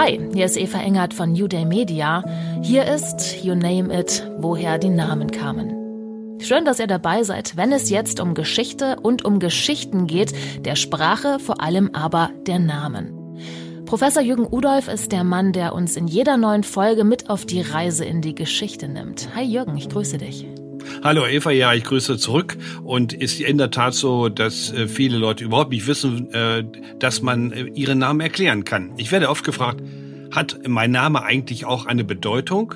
[0.00, 2.24] Hi, hier ist Eva Engert von New Day Media.
[2.62, 6.38] Hier ist You Name It, woher die Namen kamen.
[6.40, 10.32] Schön, dass ihr dabei seid, wenn es jetzt um Geschichte und um Geschichten geht,
[10.64, 13.12] der Sprache, vor allem aber der Namen.
[13.84, 17.60] Professor Jürgen Udolf ist der Mann, der uns in jeder neuen Folge mit auf die
[17.60, 19.28] Reise in die Geschichte nimmt.
[19.34, 20.46] Hi Jürgen, ich grüße dich.
[21.02, 22.56] Hallo Eva, ja, ich grüße zurück.
[22.84, 26.64] Und ist in der Tat so, dass äh, viele Leute überhaupt nicht wissen, äh,
[26.98, 28.92] dass man äh, ihren Namen erklären kann.
[28.96, 29.82] Ich werde oft gefragt,
[30.30, 32.74] hat mein Name eigentlich auch eine Bedeutung?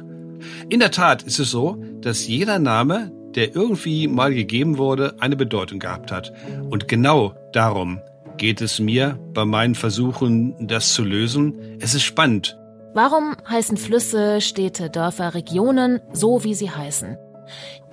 [0.69, 5.37] In der Tat ist es so, dass jeder Name, der irgendwie mal gegeben wurde, eine
[5.37, 6.33] Bedeutung gehabt hat.
[6.71, 8.01] Und genau darum
[8.37, 11.79] geht es mir bei meinen Versuchen, das zu lösen.
[11.81, 12.59] Es ist spannend.
[12.95, 17.17] Warum heißen Flüsse, Städte, Dörfer, Regionen so, wie sie heißen?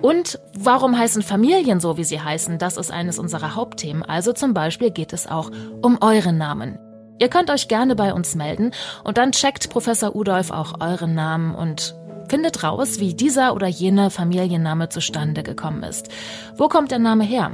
[0.00, 2.58] Und warum heißen Familien so, wie sie heißen?
[2.58, 4.02] Das ist eines unserer Hauptthemen.
[4.02, 5.50] Also zum Beispiel geht es auch
[5.82, 6.78] um euren Namen.
[7.22, 8.72] Ihr könnt euch gerne bei uns melden
[9.04, 11.94] und dann checkt Professor Udolf auch euren Namen und
[12.28, 16.08] findet raus, wie dieser oder jener Familienname zustande gekommen ist.
[16.56, 17.52] Wo kommt der Name her?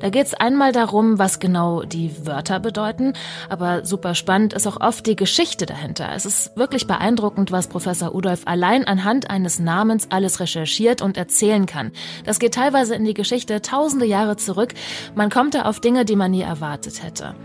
[0.00, 3.12] Da geht es einmal darum, was genau die Wörter bedeuten,
[3.48, 6.08] aber super spannend ist auch oft die Geschichte dahinter.
[6.12, 11.66] Es ist wirklich beeindruckend, was Professor Udolf allein anhand eines Namens alles recherchiert und erzählen
[11.66, 11.92] kann.
[12.24, 14.74] Das geht teilweise in die Geschichte tausende Jahre zurück.
[15.14, 17.36] Man kommt da auf Dinge, die man nie erwartet hätte.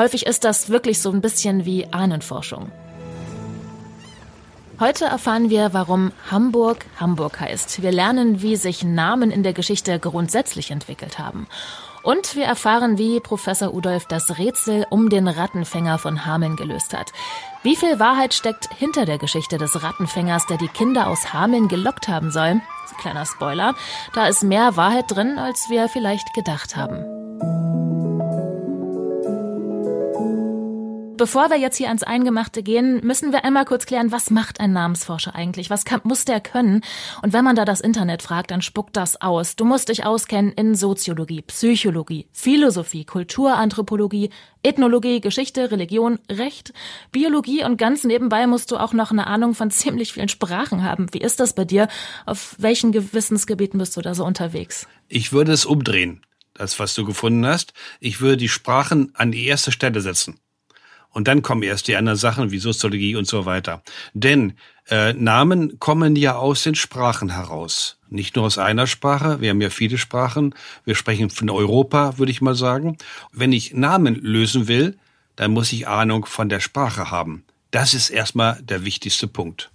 [0.00, 2.72] Häufig ist das wirklich so ein bisschen wie Ahnenforschung.
[4.80, 7.82] Heute erfahren wir, warum Hamburg Hamburg heißt.
[7.82, 11.46] Wir lernen, wie sich Namen in der Geschichte grundsätzlich entwickelt haben.
[12.02, 17.12] Und wir erfahren, wie Professor Udolf das Rätsel um den Rattenfänger von Hameln gelöst hat.
[17.62, 22.08] Wie viel Wahrheit steckt hinter der Geschichte des Rattenfängers, der die Kinder aus Hameln gelockt
[22.08, 22.62] haben soll?
[23.02, 23.74] Kleiner Spoiler.
[24.14, 27.04] Da ist mehr Wahrheit drin, als wir vielleicht gedacht haben.
[31.20, 34.72] Bevor wir jetzt hier ans Eingemachte gehen, müssen wir einmal kurz klären, was macht ein
[34.72, 35.68] Namensforscher eigentlich?
[35.68, 36.80] Was kann, muss der können?
[37.20, 39.54] Und wenn man da das Internet fragt, dann spuckt das aus.
[39.54, 44.30] Du musst dich auskennen in Soziologie, Psychologie, Philosophie, Kulturanthropologie,
[44.62, 46.72] Ethnologie, Geschichte, Religion, Recht,
[47.12, 51.12] Biologie und ganz nebenbei musst du auch noch eine Ahnung von ziemlich vielen Sprachen haben.
[51.12, 51.88] Wie ist das bei dir?
[52.24, 54.86] Auf welchen Gewissensgebieten bist du da so unterwegs?
[55.08, 56.22] Ich würde es umdrehen,
[56.54, 57.74] das, was du gefunden hast.
[58.00, 60.40] Ich würde die Sprachen an die erste Stelle setzen.
[61.12, 63.82] Und dann kommen erst die anderen Sachen wie Soziologie und so weiter.
[64.14, 64.54] Denn
[64.88, 67.98] äh, Namen kommen ja aus den Sprachen heraus.
[68.08, 70.54] Nicht nur aus einer Sprache, wir haben ja viele Sprachen.
[70.84, 72.96] Wir sprechen von Europa, würde ich mal sagen.
[73.32, 74.98] Wenn ich Namen lösen will,
[75.36, 77.44] dann muss ich Ahnung von der Sprache haben.
[77.70, 79.70] Das ist erstmal der wichtigste Punkt.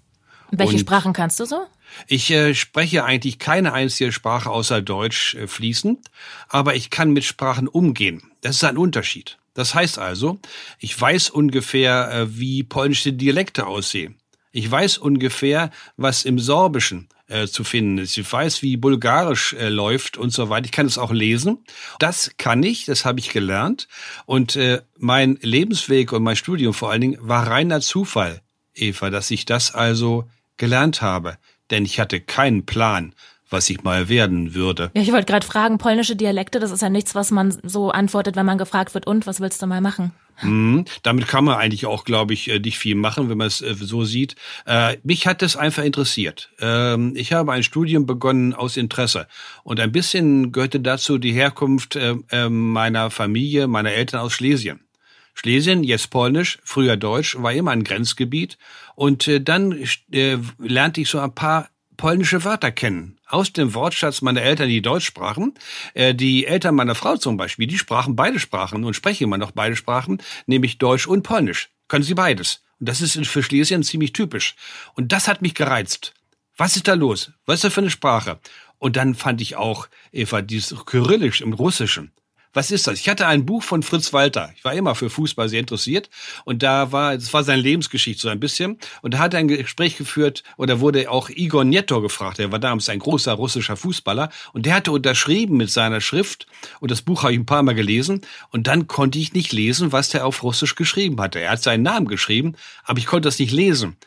[0.52, 1.66] Welche und Sprachen kannst du so?
[2.08, 6.00] Ich äh, spreche eigentlich keine einzige Sprache außer Deutsch äh, fließend,
[6.50, 8.22] aber ich kann mit Sprachen umgehen.
[8.42, 9.38] Das ist ein Unterschied.
[9.56, 10.40] Das heißt also,
[10.80, 14.18] ich weiß ungefähr, äh, wie polnische Dialekte aussehen.
[14.52, 18.18] Ich weiß ungefähr, was im Sorbischen äh, zu finden ist.
[18.18, 20.66] Ich weiß, wie Bulgarisch äh, läuft und so weiter.
[20.66, 21.64] Ich kann es auch lesen.
[22.00, 23.88] Das kann ich, das habe ich gelernt.
[24.26, 24.60] Und
[24.98, 28.42] mein Lebensweg und mein Studium vor allen Dingen war reiner Zufall,
[28.74, 31.38] Eva, dass ich das also gelernt habe.
[31.72, 33.16] Denn ich hatte keinen Plan,
[33.50, 34.92] was ich mal werden würde.
[34.96, 38.36] Ja, ich wollte gerade fragen, polnische Dialekte, das ist ja nichts, was man so antwortet,
[38.36, 40.12] wenn man gefragt wird, und was willst du mal machen?
[40.42, 40.86] Mhm.
[41.04, 43.74] Damit kann man eigentlich auch, glaube ich, äh, nicht viel machen, wenn man es äh,
[43.74, 44.36] so sieht.
[44.66, 46.50] Äh, mich hat das einfach interessiert.
[46.60, 49.28] Ähm, ich habe ein Studium begonnen aus Interesse
[49.64, 51.98] und ein bisschen gehörte dazu die Herkunft
[52.50, 54.82] meiner Familie, meiner Eltern aus Schlesien.
[55.34, 58.58] Schlesien, jetzt Polnisch, früher Deutsch, war immer ein Grenzgebiet.
[58.96, 59.84] Und dann
[60.58, 63.18] lernte ich so ein paar polnische Wörter kennen.
[63.28, 65.54] Aus dem Wortschatz meiner Eltern, die Deutsch sprachen.
[65.94, 69.52] Äh, die Eltern meiner Frau zum Beispiel, die sprachen beide Sprachen und sprechen immer noch
[69.52, 71.70] beide Sprachen, nämlich Deutsch und Polnisch.
[71.88, 72.62] Können sie beides.
[72.80, 74.56] Und das ist für Schlesien ziemlich typisch.
[74.96, 76.14] Und das hat mich gereizt.
[76.58, 77.32] Was ist da los?
[77.46, 78.40] Was ist das für eine Sprache?
[78.78, 82.12] Und dann fand ich auch, Eva, dieses Kyrillisch im Russischen
[82.56, 83.00] was ist das?
[83.00, 84.54] Ich hatte ein Buch von Fritz Walter.
[84.56, 86.10] Ich war immer für Fußball sehr interessiert.
[86.46, 88.80] Und da war, das war seine Lebensgeschichte so ein bisschen.
[89.02, 92.40] Und da hat er ein Gespräch geführt, oder wurde auch Igor Nieto gefragt.
[92.40, 94.30] Er war damals ein großer russischer Fußballer.
[94.54, 96.48] Und der hatte unterschrieben mit seiner Schrift.
[96.80, 98.22] Und das Buch habe ich ein paar Mal gelesen.
[98.52, 101.42] Und dann konnte ich nicht lesen, was der auf Russisch geschrieben hatte.
[101.42, 102.56] Er hat seinen Namen geschrieben,
[102.86, 103.98] aber ich konnte das nicht lesen.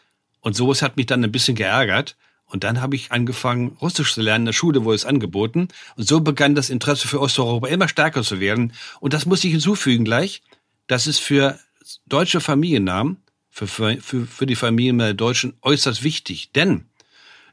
[0.40, 2.16] Und sowas hat mich dann ein bisschen geärgert.
[2.48, 4.42] Und dann habe ich angefangen, Russisch zu lernen.
[4.42, 5.68] In der Schule wurde es angeboten.
[5.96, 8.72] Und so begann das Interesse für Osteuropa immer stärker zu werden.
[9.00, 10.42] Und das muss ich hinzufügen gleich.
[10.86, 11.58] Das ist für
[12.06, 13.18] deutsche Familiennamen,
[13.50, 16.52] für, für, für die Familien der Deutschen äußerst wichtig.
[16.52, 16.86] Denn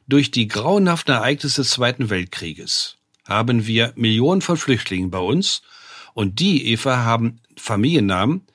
[0.07, 2.95] durch die grauenhaften Ereignisse des Zweiten Weltkrieges
[3.25, 5.61] haben wir Millionen von Flüchtlingen bei uns.
[6.13, 8.45] Und die, Eva, haben Familiennamen,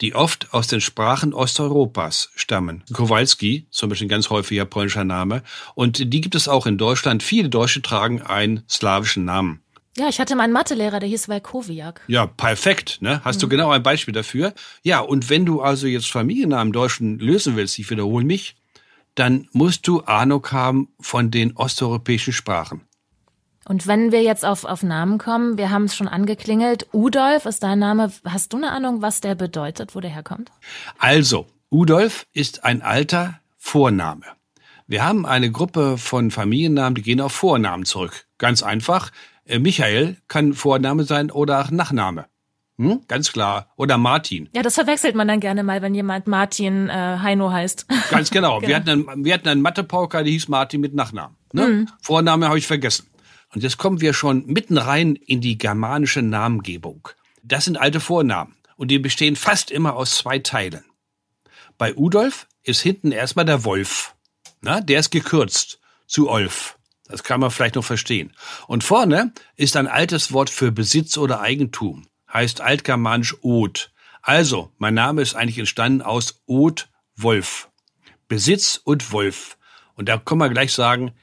[0.00, 2.84] die oft aus den Sprachen Osteuropas stammen.
[2.92, 5.42] Kowalski, zum Beispiel ein ganz häufiger polnischer Name.
[5.74, 7.22] Und die gibt es auch in Deutschland.
[7.22, 9.62] Viele Deutsche tragen einen slawischen Namen.
[9.96, 12.02] Ja, ich hatte meinen Mathelehrer, der hieß Walkowiak.
[12.06, 12.98] Ja, perfekt.
[13.00, 13.22] Ne?
[13.24, 13.40] Hast mhm.
[13.40, 14.52] du genau ein Beispiel dafür?
[14.82, 18.56] Ja, und wenn du also jetzt Familiennamen Deutschen lösen willst, ich wiederhole mich,
[19.14, 22.82] dann musst du Ahnung haben von den osteuropäischen Sprachen.
[23.68, 26.86] Und wenn wir jetzt auf, auf Namen kommen, wir haben es schon angeklingelt.
[26.92, 28.12] Udolf ist dein Name.
[28.24, 30.52] Hast du eine Ahnung, was der bedeutet, wo der herkommt?
[30.98, 34.24] Also, Udolf ist ein alter Vorname.
[34.86, 38.26] Wir haben eine Gruppe von Familiennamen, die gehen auf Vornamen zurück.
[38.38, 39.10] Ganz einfach.
[39.44, 42.26] Äh, Michael kann Vorname sein oder auch Nachname.
[42.78, 43.00] Hm?
[43.08, 43.72] Ganz klar.
[43.74, 44.48] Oder Martin.
[44.54, 47.86] Ja, das verwechselt man dann gerne mal, wenn jemand Martin äh, Heino heißt.
[48.10, 48.58] Ganz genau.
[48.60, 48.68] genau.
[48.68, 51.34] Wir hatten einen, wir hatten einen Mathepauker, der hieß Martin mit Nachnamen.
[51.52, 51.66] Ne?
[51.66, 51.88] Mhm.
[52.00, 53.08] Vorname habe ich vergessen.
[53.56, 57.08] Und jetzt kommen wir schon mitten rein in die germanische Namengebung.
[57.42, 60.84] Das sind alte Vornamen und die bestehen fast immer aus zwei Teilen.
[61.78, 64.14] Bei Udolf ist hinten erstmal der Wolf.
[64.60, 66.76] Na, der ist gekürzt zu Olf.
[67.06, 68.34] Das kann man vielleicht noch verstehen.
[68.66, 72.06] Und vorne ist ein altes Wort für Besitz oder Eigentum.
[72.30, 73.90] Heißt altgermanisch Od.
[74.20, 77.70] Also, mein Name ist eigentlich entstanden aus Od Wolf.
[78.28, 79.56] Besitz und Wolf.
[79.94, 81.14] Und da können wir gleich sagen,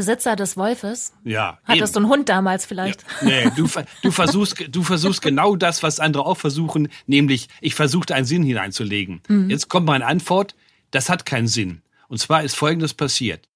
[0.00, 1.12] Besitzer des Wolfes?
[1.24, 1.58] Ja.
[1.64, 3.04] Hattest du einen Hund damals vielleicht?
[3.20, 3.68] Ja, nee, du,
[4.02, 8.42] du, versuchst, du versuchst genau das, was andere auch versuchen, nämlich ich versuchte einen Sinn
[8.42, 9.20] hineinzulegen.
[9.28, 9.50] Mhm.
[9.50, 10.54] Jetzt kommt meine Antwort,
[10.90, 11.82] das hat keinen Sinn.
[12.08, 13.46] Und zwar ist Folgendes passiert.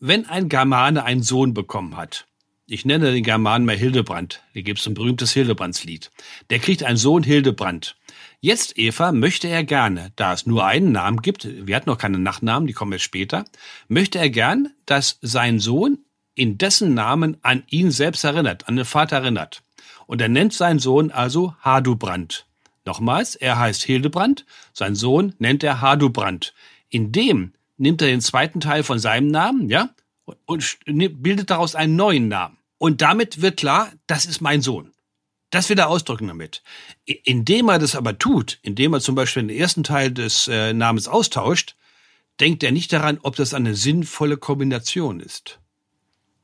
[0.00, 2.26] Wenn ein Germane einen Sohn bekommen hat,
[2.66, 6.10] ich nenne den Germanen mal Hildebrand, da gibt es ein berühmtes Hildebrandslied,
[6.50, 7.94] der kriegt einen Sohn Hildebrand.
[8.44, 12.18] Jetzt, Eva, möchte er gerne, da es nur einen Namen gibt, wir hatten noch keine
[12.18, 13.44] Nachnamen, die kommen jetzt später,
[13.86, 15.98] möchte er gern, dass sein Sohn
[16.34, 19.62] in dessen Namen an ihn selbst erinnert, an den Vater erinnert.
[20.08, 22.46] Und er nennt seinen Sohn also Hadubrand.
[22.84, 26.52] Nochmals, er heißt Hildebrand, sein Sohn nennt er Hadubrand.
[26.88, 29.90] In dem nimmt er den zweiten Teil von seinem Namen, ja,
[30.46, 32.58] und bildet daraus einen neuen Namen.
[32.78, 34.91] Und damit wird klar, das ist mein Sohn.
[35.52, 36.62] Das will er ausdrücken damit.
[37.04, 41.08] Indem er das aber tut, indem er zum Beispiel den ersten Teil des äh, Namens
[41.08, 41.76] austauscht,
[42.40, 45.60] denkt er nicht daran, ob das eine sinnvolle Kombination ist.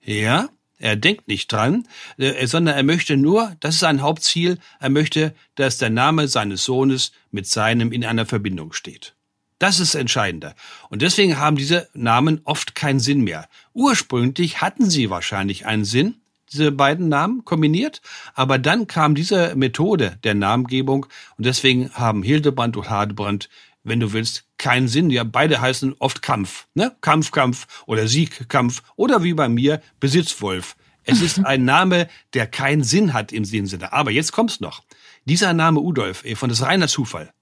[0.04, 1.88] Ja, er denkt nicht dran,
[2.18, 6.64] äh, sondern er möchte nur, das ist sein Hauptziel, er möchte, dass der Name seines
[6.64, 9.14] Sohnes mit seinem in einer Verbindung steht.
[9.58, 10.54] Das ist entscheidender.
[10.90, 13.48] Und deswegen haben diese Namen oft keinen Sinn mehr.
[13.72, 16.20] Ursprünglich hatten sie wahrscheinlich einen Sinn,
[16.52, 18.00] diese beiden Namen kombiniert.
[18.34, 21.06] Aber dann kam diese Methode der Namengebung
[21.36, 23.48] und deswegen haben Hildebrand und Hadebrand,
[23.84, 25.10] wenn du willst, keinen Sinn.
[25.10, 26.96] Ja, beide heißen oft Kampf, ne?
[27.00, 30.76] Kampf, Kampf oder Siegkampf oder wie bei mir Besitzwolf.
[31.04, 33.92] Es ist ein Name, der keinen Sinn hat im Sinne.
[33.94, 34.82] Aber jetzt kommt's noch.
[35.24, 37.32] Dieser Name Udolf, von das reiner Zufall,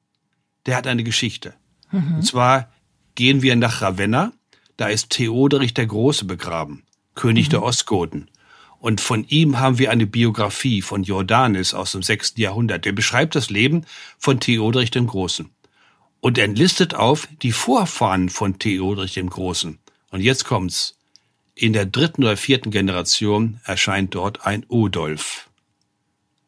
[0.67, 1.55] der hat eine Geschichte.
[1.91, 2.17] Mhm.
[2.17, 2.71] Und zwar
[3.17, 4.33] gehen wir nach Ravenna.
[4.77, 7.51] Da ist Theoderich der Große begraben, König mhm.
[7.51, 8.31] der Ostgoten.
[8.79, 12.85] Und von ihm haben wir eine Biografie von Jordanes aus dem sechsten Jahrhundert.
[12.85, 13.85] Der beschreibt das Leben
[14.19, 15.51] von Theodorich dem Großen.
[16.21, 19.79] Und er listet auf die Vorfahren von Theodorich dem Großen.
[20.11, 20.95] Und jetzt kommt's.
[21.55, 25.49] In der dritten oder vierten Generation erscheint dort ein Udolf.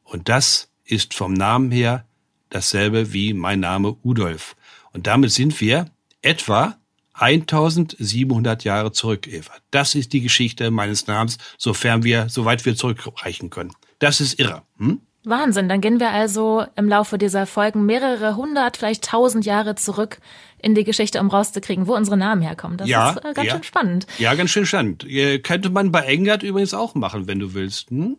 [0.04, 2.04] Und das ist vom Namen her
[2.50, 4.56] dasselbe wie mein Name Udolf.
[4.92, 5.90] Und damit sind wir
[6.22, 6.77] etwa
[7.20, 9.52] 1700 Jahre zurück, Eva.
[9.70, 13.72] Das ist die Geschichte meines Namens, sofern wir, soweit wir zurückreichen können.
[13.98, 14.62] Das ist irre.
[14.78, 15.00] Hm?
[15.24, 15.68] Wahnsinn.
[15.68, 20.18] Dann gehen wir also im Laufe dieser Folgen mehrere hundert, vielleicht tausend Jahre zurück
[20.60, 22.78] in die Geschichte, um rauszukriegen, wo unsere Namen herkommen.
[22.78, 23.54] Das ja, ist äh, ganz ja.
[23.54, 24.06] schön spannend.
[24.18, 25.04] Ja, ganz schön spannend.
[25.04, 27.90] Äh, könnte man bei Engert übrigens auch machen, wenn du willst.
[27.90, 28.16] Hm?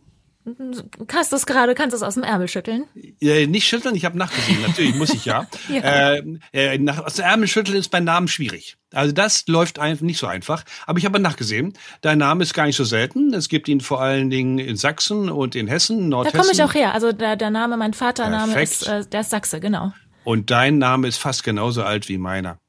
[1.11, 2.85] Hast du es gerade, kannst du es aus dem Ärmel schütteln?
[3.21, 5.47] Äh, nicht schütteln, ich habe nachgesehen, natürlich muss ich ja.
[5.69, 6.13] ja.
[6.13, 8.77] Äh, äh, nach, aus dem Ärmel schütteln ist bei Namen schwierig.
[8.93, 10.63] Also das läuft einfach nicht so einfach.
[10.87, 13.33] Aber ich habe nachgesehen, dein Name ist gar nicht so selten.
[13.33, 16.37] Es gibt ihn vor allen Dingen in Sachsen und in Hessen, Nordhessen.
[16.37, 16.93] Da komme ich auch her.
[16.93, 18.81] Also der, der Name, mein Vatername Perfekt.
[18.81, 19.93] ist äh, der ist Sachse, genau.
[20.23, 22.59] Und dein Name ist fast genauso alt wie meiner.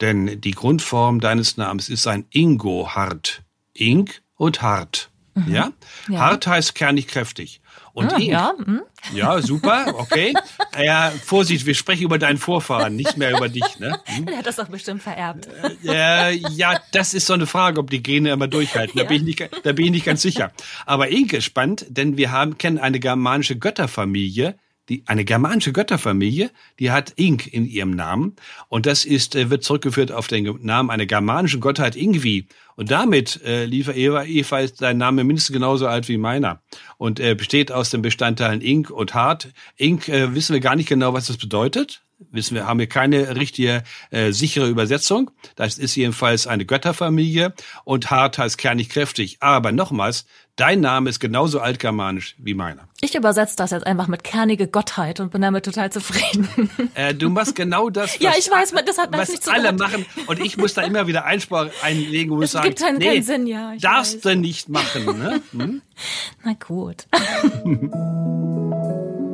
[0.00, 3.42] Denn die Grundform deines Namens ist ein Ingo-Hart.
[3.74, 5.10] Ink und Hart.
[5.46, 5.54] Mhm.
[5.54, 5.72] Ja?
[6.08, 6.18] ja?
[6.18, 7.60] Hart heißt kernig kräftig.
[7.98, 8.82] Und ah, ja, hm.
[9.12, 10.32] ja, super, okay.
[10.80, 13.80] ja, Vorsicht, wir sprechen über deinen Vorfahren, nicht mehr über dich.
[13.80, 13.98] Ne?
[14.04, 14.26] Hm?
[14.26, 15.48] Der hat das doch bestimmt vererbt.
[15.84, 18.96] Äh, ja, das ist so eine Frage, ob die Gene immer durchhalten.
[18.96, 19.08] Da, ja.
[19.08, 20.52] bin, ich nicht, da bin ich nicht ganz sicher.
[20.86, 24.56] Aber Inke spannend, denn wir haben, kennen eine germanische Götterfamilie,
[24.88, 28.36] die, eine germanische Götterfamilie, die hat Ink in ihrem Namen.
[28.68, 32.46] Und das ist, äh, wird zurückgeführt auf den Namen einer germanischen Gottheit Ingvi.
[32.76, 36.62] Und damit, äh, liefer Eva, Eva ist dein Name mindestens genauso alt wie meiner.
[36.96, 39.48] Und äh, besteht aus den Bestandteilen Ink und Hart.
[39.76, 42.02] Ink äh, wissen wir gar nicht genau, was das bedeutet.
[42.30, 45.30] Wissen wir, haben wir keine richtige äh, sichere Übersetzung.
[45.56, 49.38] Das ist jedenfalls eine Götterfamilie und hart heißt kernig kräftig.
[49.40, 52.88] Aber nochmals, dein Name ist genauso altgermanisch wie meiner.
[53.00, 56.70] Ich übersetze das jetzt einfach mit kernige Gottheit und bin damit total zufrieden.
[56.94, 59.78] Äh, du machst genau das, was, ja, ich weiß, das hat was nicht alle gehört.
[59.78, 60.06] machen.
[60.26, 63.46] Und ich muss da immer wieder Einspruch einlegen und sagen, gibt keinen, nee, keinen Sinn,
[63.46, 63.74] ja.
[63.80, 64.32] darfst weiß.
[64.32, 65.04] du nicht machen.
[65.18, 65.40] Ne?
[65.52, 65.82] Hm?
[66.44, 67.06] Na gut.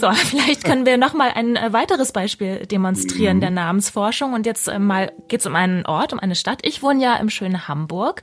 [0.00, 4.32] So, vielleicht können wir noch mal ein äh, weiteres Beispiel demonstrieren der Namensforschung.
[4.32, 6.60] Und jetzt äh, mal geht's um einen Ort, um eine Stadt.
[6.62, 8.22] Ich wohne ja im schönen Hamburg.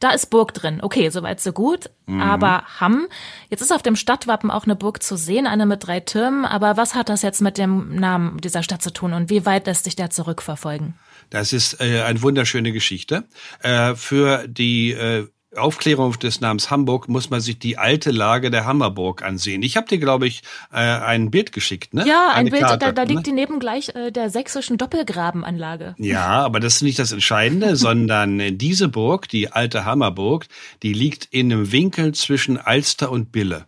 [0.00, 0.80] Da ist Burg drin.
[0.82, 1.90] Okay, soweit so gut.
[2.06, 2.20] Mhm.
[2.20, 3.06] Aber Hamm,
[3.48, 6.44] jetzt ist auf dem Stadtwappen auch eine Burg zu sehen, eine mit drei Türmen.
[6.44, 9.66] Aber was hat das jetzt mit dem Namen dieser Stadt zu tun und wie weit
[9.66, 10.94] lässt sich der zurückverfolgen?
[11.30, 13.24] Das ist äh, eine wunderschöne Geschichte.
[13.60, 18.64] Äh, für die äh, Aufklärung des Namens Hamburg muss man sich die alte Lage der
[18.64, 19.62] Hammerburg ansehen.
[19.62, 20.42] Ich habe dir, glaube ich,
[20.72, 22.06] äh, ein Bild geschickt, ne?
[22.06, 23.12] Ja, ein Eine Bild, Karte, da, da ne?
[23.12, 25.94] liegt die neben gleich äh, der sächsischen Doppelgrabenanlage.
[25.98, 30.46] Ja, aber das ist nicht das Entscheidende, sondern äh, diese Burg, die alte Hammerburg,
[30.82, 33.66] die liegt in einem Winkel zwischen Alster und Bille.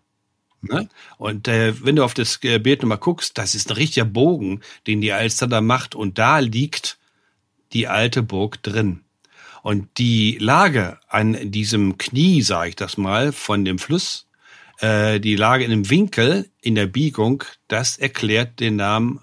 [0.63, 0.89] Ne?
[1.19, 4.61] Und äh, wenn du auf das äh, Bild nochmal guckst, das ist ein richtiger Bogen,
[4.87, 5.95] den die Alster da macht.
[5.95, 6.99] Und da liegt
[7.73, 9.01] die alte Burg drin.
[9.67, 14.29] Und die Lage an diesem Knie, sage ich das mal, von dem Fluss,
[14.79, 19.19] äh, die Lage in einem Winkel, in der Biegung, das erklärt den Namen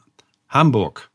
[0.49, 1.11] Hamburg.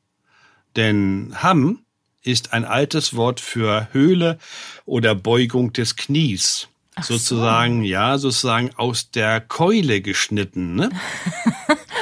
[0.77, 1.81] Denn Hamm
[2.23, 4.39] ist ein altes Wort für Höhle
[4.87, 6.69] oder Beugung des Knies.
[6.95, 7.19] Ach so.
[7.19, 10.75] sozusagen, ja, sozusagen aus der Keule geschnitten.
[10.75, 10.89] Ne?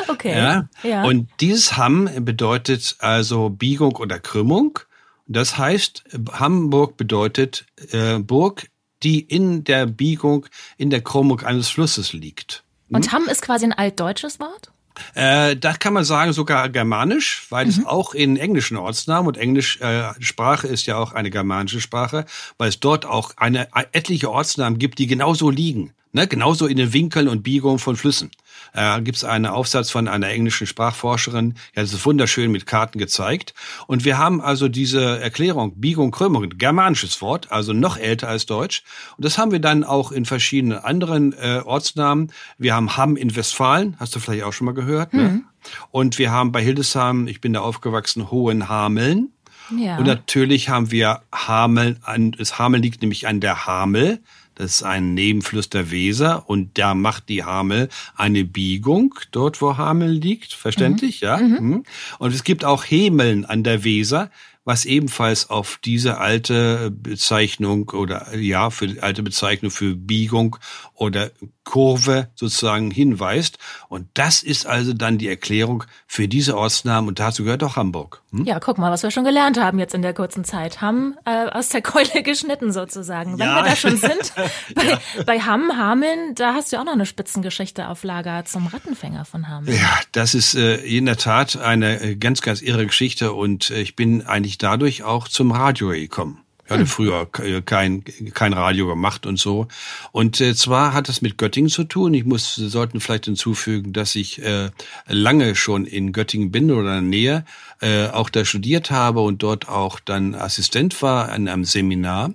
[0.08, 0.38] Okay.
[0.38, 0.68] Ja?
[0.84, 1.02] ja.
[1.02, 4.78] Und dieses Hamm bedeutet also Biegung oder Krümmung.
[5.26, 8.68] Das heißt, Hamburg bedeutet äh, Burg,
[9.02, 10.46] die in der Biegung,
[10.78, 12.64] in der Krümmung eines Flusses liegt.
[12.90, 14.70] Und Hamm ist quasi ein altdeutsches Wort?
[15.14, 19.80] Äh, das kann man sagen sogar germanisch, weil es auch in englischen Ortsnamen und Englisch
[19.80, 22.24] äh, Sprache ist ja auch eine germanische Sprache,
[22.58, 26.26] weil es dort auch eine etliche Ortsnamen gibt, die genauso liegen, ne?
[26.26, 28.30] genauso in den Winkeln und Biegungen von Flüssen.
[28.76, 32.98] Äh, gibt es einen Aufsatz von einer englischen Sprachforscherin, ja, das ist wunderschön mit Karten
[32.98, 33.54] gezeigt.
[33.86, 38.82] Und wir haben also diese Erklärung, Biegung, Krümmung, germanisches Wort, also noch älter als Deutsch.
[39.16, 42.30] Und das haben wir dann auch in verschiedenen anderen äh, Ortsnamen.
[42.58, 45.14] Wir haben Hamm in Westfalen, hast du vielleicht auch schon mal gehört.
[45.14, 45.42] Ne?
[45.90, 49.32] Und wir haben bei Hildesheim, ich bin da aufgewachsen, Hohenhameln.
[49.76, 49.96] Ja.
[49.96, 54.20] Und natürlich haben wir Hameln, an, das Hameln liegt nämlich an der Hamel.
[54.56, 59.76] Das ist ein Nebenfluss der Weser und da macht die Hamel eine Biegung, dort wo
[59.76, 61.36] Hamel liegt, verständlich, ja.
[61.36, 61.84] Mhm.
[62.18, 64.30] Und es gibt auch Hemeln an der Weser,
[64.66, 70.56] was ebenfalls auf diese alte Bezeichnung oder ja, für die alte Bezeichnung für Biegung
[70.92, 71.30] oder
[71.64, 73.58] Kurve sozusagen hinweist.
[73.88, 78.22] Und das ist also dann die Erklärung für diese Ortsnamen und dazu gehört auch Hamburg.
[78.32, 78.44] Hm?
[78.44, 80.80] Ja, guck mal, was wir schon gelernt haben jetzt in der kurzen Zeit.
[80.80, 83.38] Hamm äh, aus der Keule geschnitten sozusagen.
[83.38, 83.56] Wenn Ja.
[83.64, 84.32] wir da schon sind,
[84.74, 88.66] bei, bei Hamm, Hameln, da hast du ja auch noch eine Spitzengeschichte auf Lager zum
[88.66, 89.76] Rattenfänger von Hameln.
[89.76, 93.80] Ja, das ist äh, in der Tat eine äh, ganz, ganz irre Geschichte und äh,
[93.80, 96.40] ich bin eigentlich dadurch auch zum Radio gekommen.
[96.64, 98.02] Ich hatte früher ke- kein,
[98.34, 99.68] kein Radio gemacht und so.
[100.10, 102.12] Und äh, zwar hat das mit Göttingen zu tun.
[102.12, 104.70] Ich muss, sollten vielleicht hinzufügen, dass ich äh,
[105.06, 107.44] lange schon in Göttingen bin oder in der Nähe,
[107.80, 112.34] äh, auch da studiert habe und dort auch dann Assistent war an einem Seminar.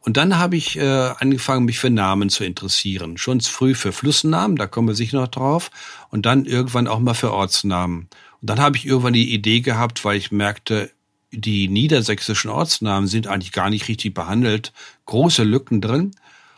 [0.00, 3.18] Und dann habe ich äh, angefangen, mich für Namen zu interessieren.
[3.18, 5.70] Schon früh für Flussnamen, da kommen wir sicher noch drauf.
[6.08, 8.08] Und dann irgendwann auch mal für Ortsnamen.
[8.40, 10.90] Und dann habe ich irgendwann die Idee gehabt, weil ich merkte,
[11.32, 14.72] die niedersächsischen Ortsnamen sind eigentlich gar nicht richtig behandelt.
[15.06, 16.12] Große Lücken drin.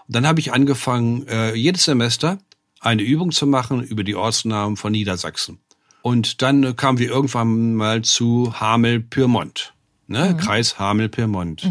[0.06, 2.38] Und dann habe ich angefangen, äh, jedes Semester
[2.80, 5.58] eine Übung zu machen über die Ortsnamen von Niedersachsen.
[6.02, 9.72] Und dann äh, kamen wir irgendwann mal zu Hamel-Pyrmont,
[10.08, 10.36] ne?
[10.36, 11.62] Kreis Hamel-Pyrmont.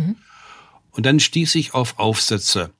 [0.91, 2.71] Und dann stieß ich auf Aufsätze.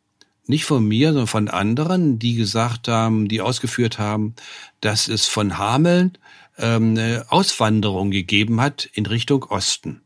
[0.47, 4.35] Nicht von mir, sondern von anderen, die gesagt haben, die ausgeführt haben,
[4.81, 6.17] dass es von Hameln
[6.57, 10.01] ähm, eine Auswanderung gegeben hat in Richtung Osten.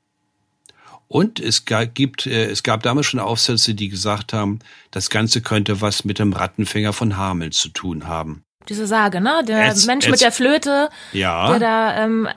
[1.08, 4.60] Und es ga- gibt, äh, es gab damals schon Aufsätze, die gesagt haben,
[4.92, 8.42] das Ganze könnte was mit dem Rattenfänger von Hameln zu tun haben.
[8.68, 9.44] Diese Sage, ne?
[9.48, 11.52] Der Jetzt- Mensch jetzt- mit der Flöte, Ja.
[11.52, 12.28] der da ähm,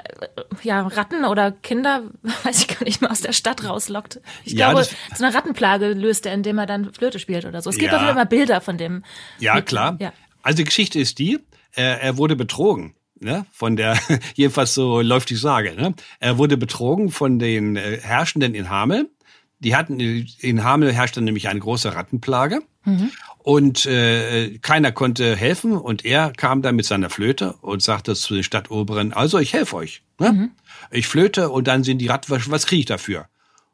[0.63, 2.03] ja Ratten oder Kinder,
[2.45, 4.21] weiß ich gar nicht mehr, aus der Stadt rauslockt.
[4.45, 7.63] Ich Ja, glaube, das- so eine Rattenplage löst er, indem er dann Flöte spielt oder
[7.63, 7.71] so.
[7.71, 8.03] Es gibt Ja.
[8.03, 9.03] jeden Fall Bilder von dem.
[9.39, 9.97] Ja, mit- klar.
[10.01, 10.13] Ja.
[10.43, 11.39] Also die Geschichte ist die,
[11.73, 12.95] er, er wurde betrogen.
[13.21, 13.99] Ne, von der,
[14.35, 15.75] jedenfalls so läuft die Sage.
[15.75, 15.95] Ne?
[16.21, 19.11] Er wurde betrogen von den äh, Herrschenden in Hamel.
[19.61, 22.61] Die hatten in Hamel herrschte nämlich eine große Rattenplage.
[22.85, 23.11] Mhm.
[23.39, 28.35] Und äh, keiner konnte helfen und er kam dann mit seiner Flöte und sagte zu
[28.35, 30.03] den Stadtoberen, also ich helfe euch.
[30.21, 30.33] Ne?
[30.33, 30.51] Mhm.
[30.91, 33.27] Ich flöte und dann sind die Ratten, was, was kriege ich dafür?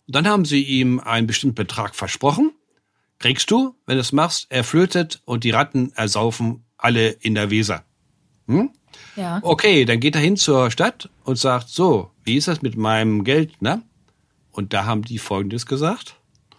[0.07, 2.53] Und dann haben sie ihm einen bestimmten Betrag versprochen.
[3.19, 7.51] Kriegst du, wenn du es machst, er flötet und die Ratten ersaufen alle in der
[7.51, 7.85] Weser.
[8.47, 8.71] Hm?
[9.17, 9.41] Ja.
[9.43, 13.25] Okay, dann geht er hin zur Stadt und sagt, so, wie ist das mit meinem
[13.25, 13.83] Geld, ne?
[14.51, 16.17] Und da haben die Folgendes gesagt.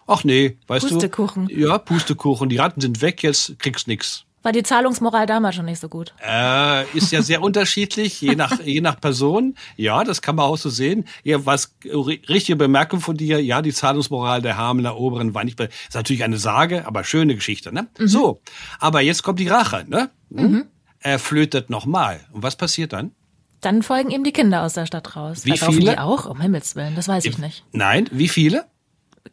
[0.08, 1.48] Ach nee, weißt Pustekuchen.
[1.48, 1.56] du.
[1.56, 2.50] Ja, Pustekuchen.
[2.50, 4.26] Die Ratten sind weg, jetzt kriegst nix.
[4.46, 6.14] War die Zahlungsmoral damals schon nicht so gut?
[6.24, 9.56] Äh, ist ja sehr unterschiedlich, je nach, je nach Person.
[9.76, 11.06] Ja, das kann man auch so sehen.
[11.24, 15.96] Ja, was richtige Bemerkung von dir, ja, die Zahlungsmoral der Hamelner Oberen war nicht, ist
[15.96, 17.88] natürlich eine Sage, aber schöne Geschichte, ne?
[17.98, 18.08] Mhm.
[18.08, 18.42] So.
[18.80, 20.12] Aber jetzt kommt die Rache, ne?
[20.32, 20.52] Hm?
[20.52, 20.66] Mhm.
[21.06, 22.26] Er flötet nochmal.
[22.32, 23.12] Und was passiert dann?
[23.62, 25.46] Dann folgen ihm die Kinder aus der Stadt raus.
[25.46, 25.92] Wie Verkaufen viele?
[25.92, 26.26] die auch?
[26.26, 27.64] Um Himmels Willen, das weiß ich nicht.
[27.72, 28.66] Nein, wie viele?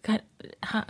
[0.03, 0.21] Kein,
[0.71, 0.85] ha,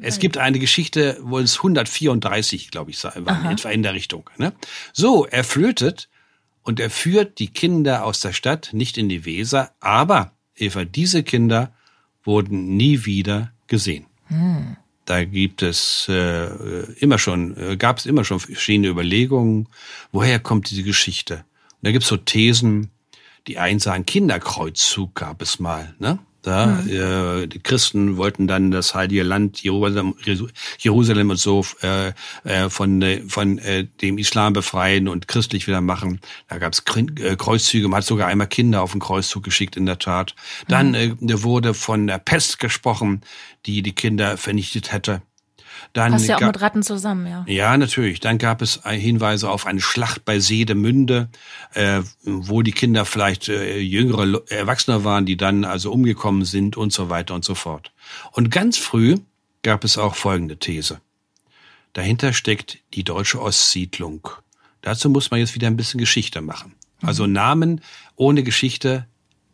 [0.00, 3.52] es gibt eine Geschichte, wo es 134, glaube ich, waren, Aha.
[3.52, 4.28] etwa in der Richtung.
[4.38, 4.54] Ne?
[4.94, 6.08] So, er flötet
[6.62, 11.24] und er führt die Kinder aus der Stadt nicht in die Weser, aber Eva, diese
[11.24, 11.74] Kinder
[12.24, 14.06] wurden nie wieder gesehen.
[14.28, 14.78] Hm.
[15.06, 16.46] Da gibt es äh,
[16.98, 19.68] immer schon, äh, gab es immer schon verschiedene Überlegungen,
[20.12, 21.36] woher kommt diese Geschichte.
[21.36, 22.90] Und da gibt es so Thesen,
[23.46, 26.18] die einen sagen, Kinderkreuzzug gab es mal, ne?
[26.46, 26.88] Da, mhm.
[26.88, 30.14] äh, die Christen wollten dann das heilige Land Jerusalem,
[30.78, 32.12] Jerusalem und so äh,
[32.44, 36.20] äh, von, von äh, dem Islam befreien und christlich wieder machen.
[36.46, 36.84] Da gab es
[37.18, 40.36] äh, Kreuzzüge, man hat sogar einmal Kinder auf den Kreuzzug geschickt in der Tat.
[40.68, 41.28] Dann mhm.
[41.28, 43.22] äh, wurde von der Pest gesprochen,
[43.66, 45.22] die die Kinder vernichtet hätte.
[45.96, 47.44] Dann Passt ja auch mit Ratten zusammen, ja.
[47.48, 48.20] Ja, natürlich.
[48.20, 51.30] Dann gab es Hinweise auf eine Schlacht bei Seedemünde,
[51.72, 56.92] äh, wo die Kinder vielleicht äh, jüngere Erwachsene waren, die dann also umgekommen sind und
[56.92, 57.92] so weiter und so fort.
[58.32, 59.16] Und ganz früh
[59.62, 61.00] gab es auch folgende These.
[61.94, 64.28] Dahinter steckt die deutsche Ostsiedlung.
[64.82, 66.74] Dazu muss man jetzt wieder ein bisschen Geschichte machen.
[67.00, 67.32] Also mhm.
[67.32, 67.80] Namen
[68.16, 69.06] ohne Geschichte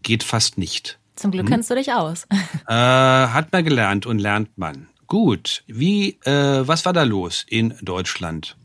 [0.03, 0.99] geht fast nicht.
[1.15, 1.53] Zum Glück hm?
[1.53, 2.27] kennst du dich aus.
[2.67, 4.89] Äh, hat man gelernt und lernt man.
[5.13, 8.57] Gut, wie, äh, was war da los in Deutschland?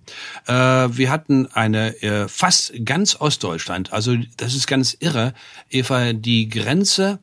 [0.46, 5.34] Äh, wir hatten eine äh, fast ganz Ostdeutschland, also das ist ganz irre,
[5.70, 7.20] Eva, die Grenze,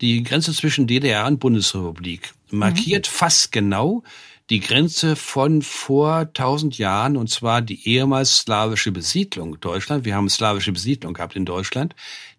[0.00, 3.16] die Grenze zwischen DDR und Bundesrepublik markiert mhm.
[3.16, 4.04] fast genau
[4.48, 10.04] die Grenze von vor 1000 Jahren, und zwar die ehemals slawische Besiedlung Deutschland.
[10.04, 11.96] Wir haben slawische Besiedlung gehabt in Deutschland.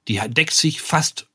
[0.08, 1.29] Die deckt sich fast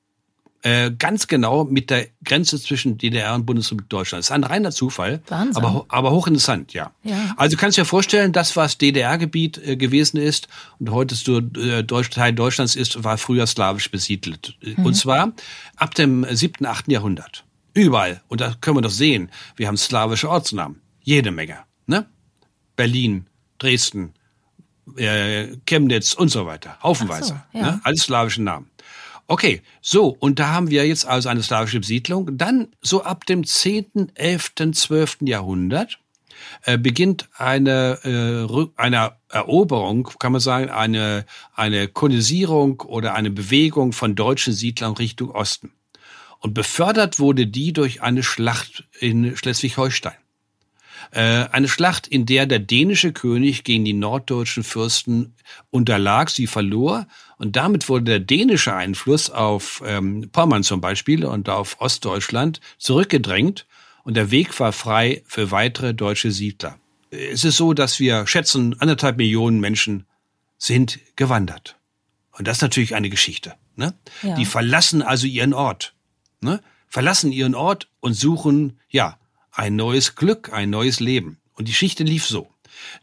[0.64, 4.20] äh, ganz genau mit der Grenze zwischen DDR und Bundesrepublik Deutschland.
[4.20, 5.62] Das ist ein reiner Zufall, Wahnsinn.
[5.62, 6.90] aber, aber hochinteressant, ja.
[7.02, 7.34] ja.
[7.36, 10.48] Also kannst du dir vorstellen, das, was DDR-Gebiet äh, gewesen ist
[10.78, 14.56] und heute so, äh, Deutsch, Teil Deutschlands ist, war früher slawisch besiedelt.
[14.62, 14.86] Mhm.
[14.86, 15.34] Und zwar
[15.76, 17.44] ab dem siebten, achten Jahrhundert.
[17.74, 18.22] Überall.
[18.28, 20.80] Und da können wir doch sehen, wir haben slawische Ortsnamen.
[21.02, 21.58] Jede Menge.
[21.86, 22.06] Ne?
[22.74, 23.26] Berlin,
[23.58, 24.14] Dresden,
[24.96, 26.78] äh, Chemnitz und so weiter.
[26.82, 27.42] Haufenweise.
[27.52, 27.72] So, ja.
[27.72, 27.80] ne?
[27.84, 28.70] Alles slawische Namen.
[29.26, 32.36] Okay, so, und da haben wir jetzt also eine slawische Besiedlung.
[32.36, 35.18] Dann so ab dem 10., 11., 12.
[35.22, 35.98] Jahrhundert
[36.64, 43.92] äh, beginnt eine, äh, eine Eroberung, kann man sagen, eine, eine Kolonisierung oder eine Bewegung
[43.92, 45.72] von deutschen Siedlern Richtung Osten.
[46.40, 50.12] Und befördert wurde die durch eine Schlacht in Schleswig-Holstein.
[51.10, 55.34] Äh, eine Schlacht, in der der dänische König gegen die norddeutschen Fürsten
[55.70, 57.06] unterlag, sie verlor
[57.38, 63.66] und damit wurde der dänische Einfluss auf ähm, Pommern zum Beispiel und auf Ostdeutschland zurückgedrängt
[64.04, 66.78] und der Weg war frei für weitere deutsche Siedler.
[67.10, 70.06] Es ist so, dass wir schätzen, anderthalb Millionen Menschen
[70.58, 71.76] sind gewandert.
[72.32, 73.54] Und das ist natürlich eine Geschichte.
[73.76, 73.94] Ne?
[74.22, 74.34] Ja.
[74.34, 75.94] Die verlassen also ihren Ort.
[76.40, 76.60] Ne?
[76.88, 79.18] Verlassen ihren Ort und suchen, ja,
[79.52, 81.38] ein neues Glück, ein neues Leben.
[81.54, 82.50] Und die Geschichte lief so.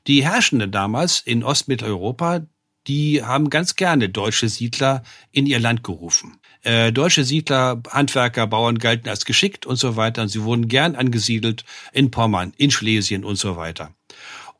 [0.07, 2.41] Die Herrschenden damals in Ostmitteleuropa,
[2.87, 6.39] die haben ganz gerne deutsche Siedler in ihr Land gerufen.
[6.63, 10.23] Äh, deutsche Siedler, Handwerker, Bauern galten als geschickt und so weiter.
[10.23, 11.63] Und sie wurden gern angesiedelt
[11.93, 13.93] in Pommern, in Schlesien und so weiter.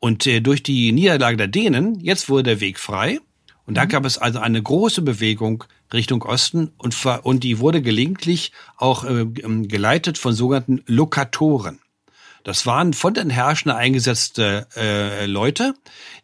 [0.00, 3.20] Und äh, durch die Niederlage der Dänen, jetzt wurde der Weg frei.
[3.66, 3.88] Und da mhm.
[3.88, 9.26] gab es also eine große Bewegung Richtung Osten und, und die wurde gelegentlich auch äh,
[9.26, 11.80] geleitet von sogenannten Lokatoren.
[12.44, 15.74] Das waren von den Herrschern eingesetzte äh, Leute,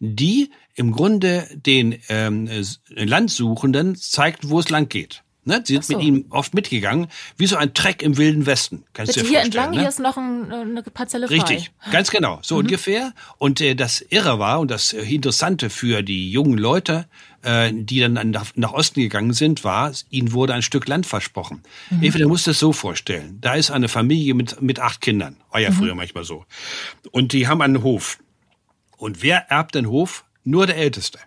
[0.01, 2.49] die im Grunde den ähm,
[2.89, 5.23] Landsuchenden zeigten, wo es lang geht.
[5.49, 5.63] Ne?
[5.65, 5.97] Sie sind so.
[5.97, 7.09] mit ihm oft mitgegangen,
[7.39, 8.85] wie so ein Treck im wilden Westen.
[8.93, 9.81] Kannst du Bitte dir hier vorstellen, entlang, ne?
[9.81, 11.37] hier ist noch ein, eine Parzelle frei.
[11.37, 13.15] Richtig, ganz genau, so ungefähr.
[13.39, 17.07] Und äh, das Irre war und das äh, Interessante für die jungen Leute,
[17.43, 21.63] äh, die dann nach, nach Osten gegangen sind, war, ihnen wurde ein Stück Land versprochen.
[21.89, 22.03] Mhm.
[22.03, 23.39] Eva, du musst es so vorstellen.
[23.41, 25.37] Da ist eine Familie mit, mit acht Kindern.
[25.51, 26.45] War ja früher manchmal so.
[27.11, 28.19] Und die haben einen Hof.
[28.99, 30.25] Und wer erbt den Hof?
[30.49, 31.19] Nur der Älteste.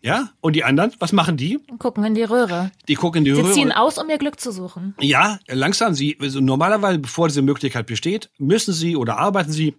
[0.00, 0.30] Ja?
[0.40, 1.60] Und die anderen, was machen die?
[1.78, 2.70] Gucken in die Röhre.
[2.88, 3.52] Die gucken in die Sie Röhre.
[3.52, 4.94] ziehen aus, um ihr Glück zu suchen.
[4.98, 5.92] Ja, langsam.
[5.92, 9.76] Sie, also normalerweise, bevor diese Möglichkeit besteht, müssen Sie oder arbeiten Sie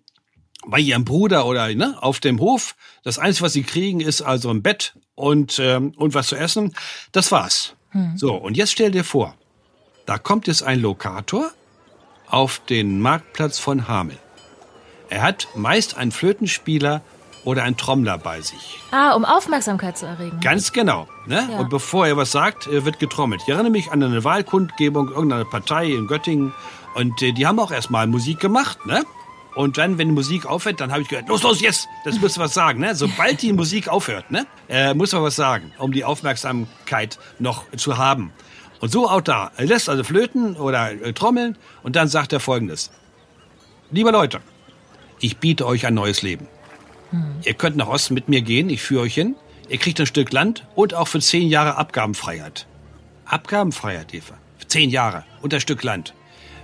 [0.67, 2.75] bei Ihrem Bruder oder ne, auf dem Hof.
[3.03, 6.75] Das Einzige, was Sie kriegen, ist also ein Bett und, ähm, und was zu essen.
[7.11, 7.75] Das war's.
[8.15, 9.35] So, und jetzt stell dir vor,
[10.05, 11.51] da kommt jetzt ein Lokator
[12.27, 14.17] auf den Marktplatz von Hamel.
[15.09, 17.01] Er hat meist einen Flötenspieler
[17.43, 18.79] oder einen Trommler bei sich.
[18.91, 20.39] Ah, um Aufmerksamkeit zu erregen.
[20.39, 21.07] Ganz genau.
[21.25, 21.47] Ne?
[21.51, 21.59] Ja.
[21.59, 23.41] Und bevor er was sagt, äh, wird getrommelt.
[23.43, 26.53] Ich erinnere mich an eine Wahlkundgebung irgendeiner Partei in Göttingen.
[26.95, 28.85] Und äh, die haben auch erstmal Musik gemacht.
[28.85, 29.03] Ne?
[29.55, 32.37] Und dann, wenn die Musik aufhört, dann habe ich gehört, los, los, jetzt, das müsst
[32.37, 32.79] ihr was sagen.
[32.79, 32.95] Ne?
[32.95, 34.47] Sobald die Musik aufhört, ne?
[34.67, 38.31] äh, muss man was sagen, um die Aufmerksamkeit noch zu haben.
[38.79, 39.51] Und so auch da.
[39.55, 42.91] Er lässt also flöten oder äh, trommeln und dann sagt er folgendes.
[43.91, 44.41] Liebe Leute,
[45.19, 46.47] ich biete euch ein neues Leben.
[47.43, 49.35] Ihr könnt nach Osten mit mir gehen, ich führe euch hin.
[49.69, 52.67] Ihr kriegt ein Stück Land und auch für zehn Jahre Abgabenfreiheit.
[53.25, 54.35] Abgabenfreiheit, Eva.
[54.57, 56.13] Für zehn Jahre und ein Stück Land.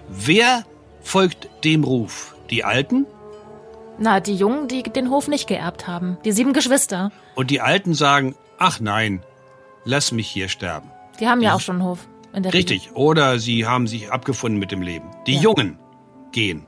[0.09, 0.65] Wer
[1.01, 2.35] folgt dem Ruf?
[2.49, 3.05] Die Alten?
[3.99, 6.17] Na, die Jungen, die den Hof nicht geerbt haben.
[6.25, 7.11] Die sieben Geschwister.
[7.35, 9.21] Und die Alten sagen, ach nein,
[9.83, 10.89] lass mich hier sterben.
[11.19, 12.07] Die haben ja auch schon einen Hof.
[12.33, 12.73] In der Regel.
[12.73, 12.95] Richtig.
[12.95, 15.09] Oder sie haben sich abgefunden mit dem Leben.
[15.27, 15.77] Die Jungen
[16.31, 16.65] gehen.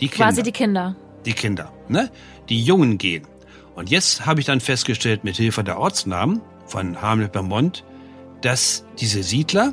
[0.00, 0.24] Die Kinder.
[0.24, 0.96] Quasi die Kinder.
[1.26, 2.10] Die Kinder, ne?
[2.48, 3.26] Die Jungen gehen.
[3.74, 7.84] Und jetzt habe ich dann festgestellt, mit Hilfe der Ortsnamen von Hamlet-Bermont,
[8.40, 9.72] dass diese Siedler,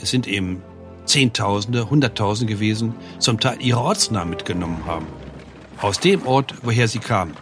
[0.00, 0.62] es sind eben
[1.04, 5.06] Zehntausende, Hunderttausende gewesen, zum Teil ihre Ortsnamen mitgenommen haben.
[5.80, 7.34] Aus dem Ort, woher sie kamen.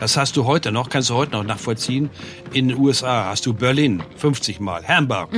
[0.00, 2.10] Das hast du heute noch, kannst du heute noch nachvollziehen.
[2.52, 5.30] In den USA hast du Berlin 50 Mal, Hamburg,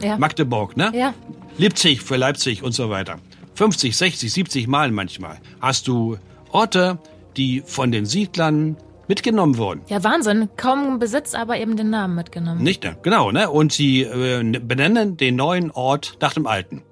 [0.00, 0.16] Ja.
[0.16, 0.90] Magdeburg, ne?
[0.94, 1.14] Ja.
[1.58, 3.16] Leipzig für Leipzig und so weiter.
[3.54, 6.16] 50, 60, 70 Mal manchmal hast du
[6.52, 6.98] Orte,
[7.36, 8.76] die von den Siedlern
[9.08, 9.82] mitgenommen wurden.
[9.88, 10.48] Ja, Wahnsinn.
[10.56, 12.62] Kaum Besitz, aber eben den Namen mitgenommen.
[12.62, 12.96] Nicht, ne?
[13.02, 13.50] genau, ne?
[13.50, 16.82] Und sie äh, benennen den neuen Ort nach dem alten.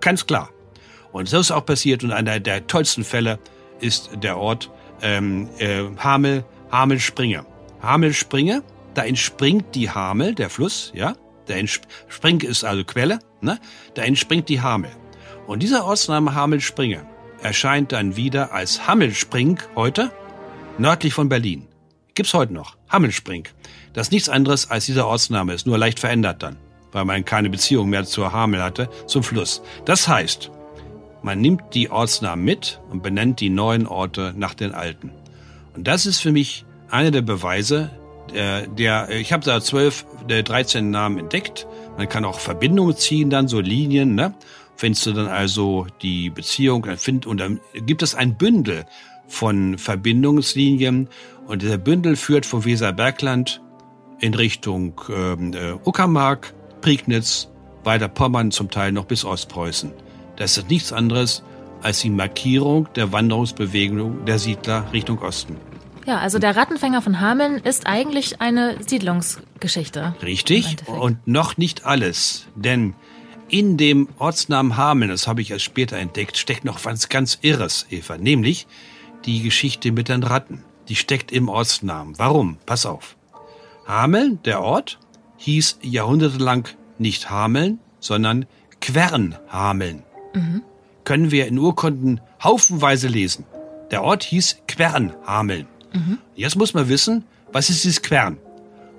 [0.00, 0.48] Ganz klar.
[1.12, 3.38] Und so ist auch passiert und einer der tollsten Fälle
[3.80, 4.70] ist der Ort
[5.02, 7.44] ähm, äh, Hamel, Hamelspringe.
[7.82, 8.62] Hamelspringe,
[8.94, 11.14] da entspringt die Hamel, der Fluss, ja?
[11.48, 13.58] Der entspringt ist also Quelle, ne?
[13.94, 14.90] Da entspringt die Hamel.
[15.46, 17.06] Und dieser Ortsname Hamelspringe
[17.42, 20.10] erscheint dann wieder als Hammelspring heute
[20.78, 21.66] nördlich von Berlin.
[22.14, 22.76] Gibt's heute noch.
[22.88, 23.44] Hammelspring.
[23.92, 26.56] Das ist nichts anderes als dieser Ortsname ist, nur leicht verändert dann,
[26.92, 29.62] weil man keine Beziehung mehr zur Hamel hatte, zum Fluss.
[29.84, 30.50] Das heißt,
[31.22, 35.10] man nimmt die Ortsnamen mit und benennt die neuen Orte nach den alten.
[35.74, 37.90] Und das ist für mich einer der Beweise,
[38.34, 41.66] der, der ich habe da zwölf, der 13 Namen entdeckt.
[41.96, 44.34] Man kann auch Verbindungen ziehen, dann so Linien, ne?
[44.78, 46.86] Findest du dann also die Beziehung,
[47.26, 48.84] und dann gibt es ein Bündel
[49.26, 51.08] von Verbindungslinien
[51.48, 53.60] und dieser Bündel führt vom Weserbergland
[54.20, 57.48] in Richtung ähm, äh, Uckermark, Prignitz,
[57.82, 59.92] weiter Pommern, zum Teil noch bis Ostpreußen.
[60.36, 61.42] Das ist nichts anderes
[61.82, 65.56] als die Markierung der Wanderungsbewegung der Siedler Richtung Osten.
[66.06, 70.14] Ja, also der Rattenfänger von Hameln ist eigentlich eine Siedlungsgeschichte.
[70.22, 70.76] Richtig?
[70.86, 72.46] Und noch nicht alles.
[72.54, 72.94] Denn
[73.48, 77.86] in dem Ortsnamen Hameln, das habe ich erst später entdeckt, steckt noch was ganz Irres,
[77.90, 78.18] Eva.
[78.18, 78.66] Nämlich
[79.24, 80.64] die Geschichte mit den Ratten.
[80.88, 82.18] Die steckt im Ortsnamen.
[82.18, 82.58] Warum?
[82.66, 83.16] Pass auf.
[83.86, 84.98] Hameln, der Ort,
[85.38, 88.46] hieß jahrhundertelang nicht Hameln, sondern
[88.80, 90.02] Quernhameln.
[91.04, 93.44] Können wir in Urkunden haufenweise lesen.
[93.90, 95.66] Der Ort hieß Quernhameln.
[96.34, 98.36] Jetzt muss man wissen, was ist dieses Quern?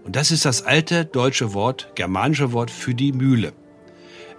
[0.04, 3.54] Und das ist das alte deutsche Wort, germanische Wort für die Mühle.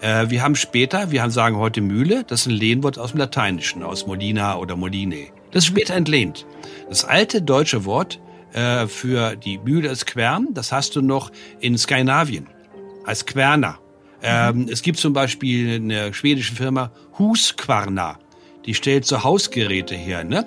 [0.01, 3.19] Äh, wir haben später, wir haben, sagen heute Mühle, das ist ein Lehnwort aus dem
[3.19, 5.29] Lateinischen, aus Molina oder Moline.
[5.51, 6.47] Das ist später entlehnt.
[6.89, 8.21] Das alte deutsche Wort
[8.53, 12.49] äh, für die Mühle ist Quern, das hast du noch in Skandinavien
[13.05, 13.79] als Querner.
[14.23, 18.19] Ähm, es gibt zum Beispiel eine schwedische Firma Husqvarna,
[18.67, 20.25] die stellt so Hausgeräte her.
[20.25, 20.47] Ne?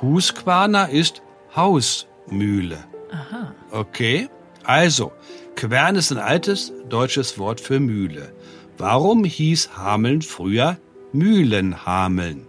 [0.00, 1.22] Husqvarna ist
[1.54, 2.78] Hausmühle.
[3.12, 3.54] Aha.
[3.70, 4.28] Okay,
[4.64, 5.12] also,
[5.56, 8.32] Quern ist ein altes deutsches Wort für Mühle.
[8.80, 10.78] Warum hieß Hameln früher
[11.12, 12.46] Mühlenhameln?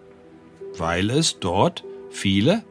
[0.77, 2.63] Weil es dort viele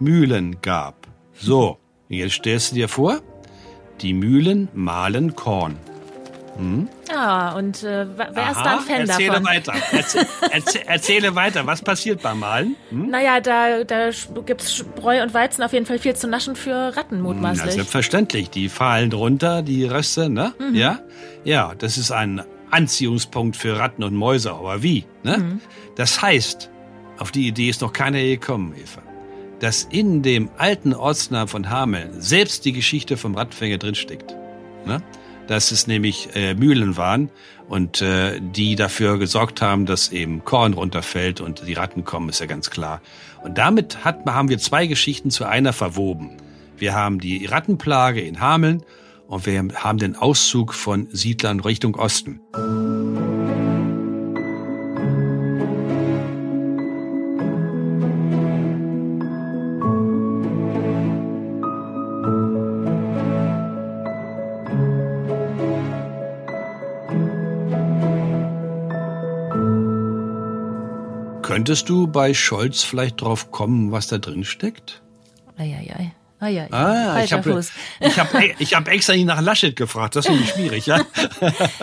[0.00, 1.06] Mühlen gab.
[1.34, 1.76] So,
[2.08, 3.20] jetzt stellst du dir vor,
[4.00, 5.76] die Mühlen mahlen Korn.
[6.56, 6.88] Hm?
[7.10, 9.46] Ja, und äh, wer Aha, ist da ein Fan erzähle davon?
[9.46, 9.74] Weiter.
[9.92, 11.66] Erzähle, erzähle, erzähle weiter.
[11.66, 12.76] Was passiert beim Malen?
[12.88, 13.10] Hm?
[13.10, 14.08] Naja, da, da
[14.46, 17.66] gibt es Spreu und Weizen auf jeden Fall viel zu naschen für Ratten mutmaßlich.
[17.66, 18.48] Ja, selbstverständlich.
[18.48, 20.54] Die fallen runter, die Reste, ne?
[20.58, 20.74] Mhm.
[20.74, 21.00] Ja?
[21.44, 24.52] Ja, das ist ein Anziehungspunkt für Ratten und Mäuse.
[24.52, 25.04] Aber wie?
[25.22, 25.38] Ne?
[25.38, 25.60] Mhm.
[25.96, 26.70] Das heißt,
[27.18, 29.02] auf die Idee ist noch keiner gekommen, Eva
[29.62, 34.34] dass in dem alten Ortsnamen von Hameln selbst die Geschichte vom Radfänger drinsteckt.
[34.84, 35.00] Ne?
[35.46, 37.30] Dass es nämlich äh, Mühlen waren
[37.68, 42.40] und äh, die dafür gesorgt haben, dass eben Korn runterfällt und die Ratten kommen, ist
[42.40, 43.00] ja ganz klar.
[43.44, 46.38] Und damit hat, haben wir zwei Geschichten zu einer verwoben.
[46.76, 48.82] Wir haben die Rattenplage in Hameln
[49.26, 52.40] und wir haben den Auszug von Siedlern Richtung Osten.
[71.42, 75.02] Könntest du bei Scholz vielleicht drauf kommen, was da drin steckt?
[75.58, 75.94] Eieiei.
[75.94, 76.12] Eieiei.
[76.42, 77.60] Ah, ich habe
[78.00, 80.16] ich hab, ich hab extra nicht nach Laschet gefragt.
[80.16, 81.00] Das ist nämlich schwierig, ja?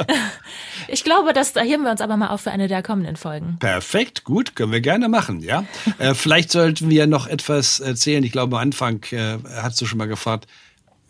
[0.89, 3.58] ich glaube, das da heben wir uns aber mal auf für eine der kommenden Folgen.
[3.60, 5.63] Perfekt, gut, können wir gerne machen, ja.
[5.98, 8.24] äh, vielleicht sollten wir noch etwas erzählen.
[8.24, 10.48] Ich glaube, am Anfang äh, hast du schon mal gefragt,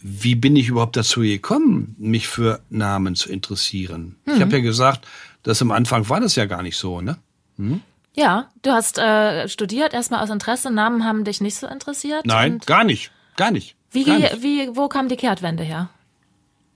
[0.01, 4.15] wie bin ich überhaupt dazu gekommen, mich für Namen zu interessieren?
[4.25, 4.35] Hm.
[4.35, 5.07] Ich habe ja gesagt,
[5.43, 7.17] dass am Anfang war das ja gar nicht so, ne?
[7.57, 7.81] Hm?
[8.13, 10.71] Ja, du hast äh, studiert, erstmal aus Interesse.
[10.71, 12.25] Namen haben dich nicht so interessiert?
[12.25, 13.11] Nein, gar nicht.
[13.39, 13.77] Gar nicht.
[13.91, 14.43] Wie, gar nicht.
[14.43, 15.89] wie, wo kam die Kehrtwende her?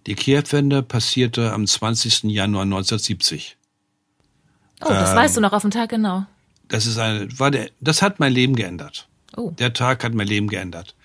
[0.07, 2.23] Die Kehrtwende passierte am 20.
[2.23, 3.57] Januar 1970.
[4.79, 6.25] Oh, das ähm, weißt du noch auf den Tag genau.
[6.69, 9.09] Das ist eine, war der, das hat mein Leben geändert.
[9.35, 9.51] Oh.
[9.59, 10.95] Der Tag hat mein Leben geändert.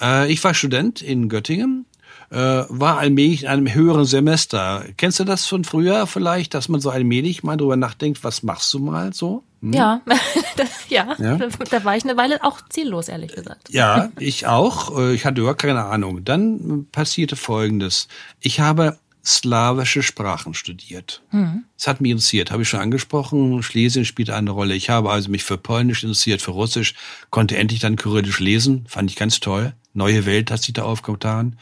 [0.00, 1.84] Äh, ich war Student in Göttingen
[2.30, 4.86] äh, war allmählich in einem höheren Semester.
[4.96, 8.72] Kennst du das von früher vielleicht, dass man so allmählich mal drüber nachdenkt, was machst
[8.72, 9.44] du mal so?
[9.62, 9.72] Hm?
[9.72, 10.02] Ja,
[10.56, 13.70] das, ja, ja, da war ich eine Weile auch ziellos, ehrlich gesagt.
[13.70, 14.98] Ja, ich auch.
[14.98, 16.24] Äh, ich hatte überhaupt keine Ahnung.
[16.24, 18.08] Dann passierte Folgendes.
[18.40, 21.22] Ich habe slawische Sprachen studiert.
[21.30, 21.64] Mhm.
[21.76, 23.62] Das hat mich interessiert, habe ich schon angesprochen.
[23.62, 24.74] Schlesien spielt eine Rolle.
[24.74, 26.94] Ich habe also mich für Polnisch interessiert, für Russisch,
[27.30, 29.74] konnte endlich dann Kyrillisch lesen, fand ich ganz toll.
[29.94, 31.56] Neue Welt hat sich da aufgetan.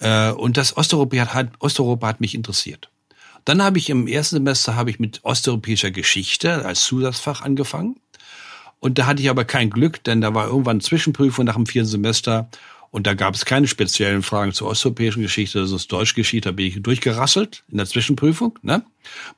[0.00, 2.90] Äh, und das Osteuropa hat, Osteuropa hat mich interessiert.
[3.48, 7.98] Dann habe ich im ersten Semester habe ich mit osteuropäischer Geschichte als Zusatzfach angefangen.
[8.78, 11.88] Und da hatte ich aber kein Glück, denn da war irgendwann Zwischenprüfung nach dem vierten
[11.88, 12.50] Semester
[12.90, 16.66] und da gab es keine speziellen Fragen zur osteuropäischen Geschichte, das ist Deutschgeschichte, da bin
[16.66, 18.84] ich durchgerasselt in der Zwischenprüfung, ne?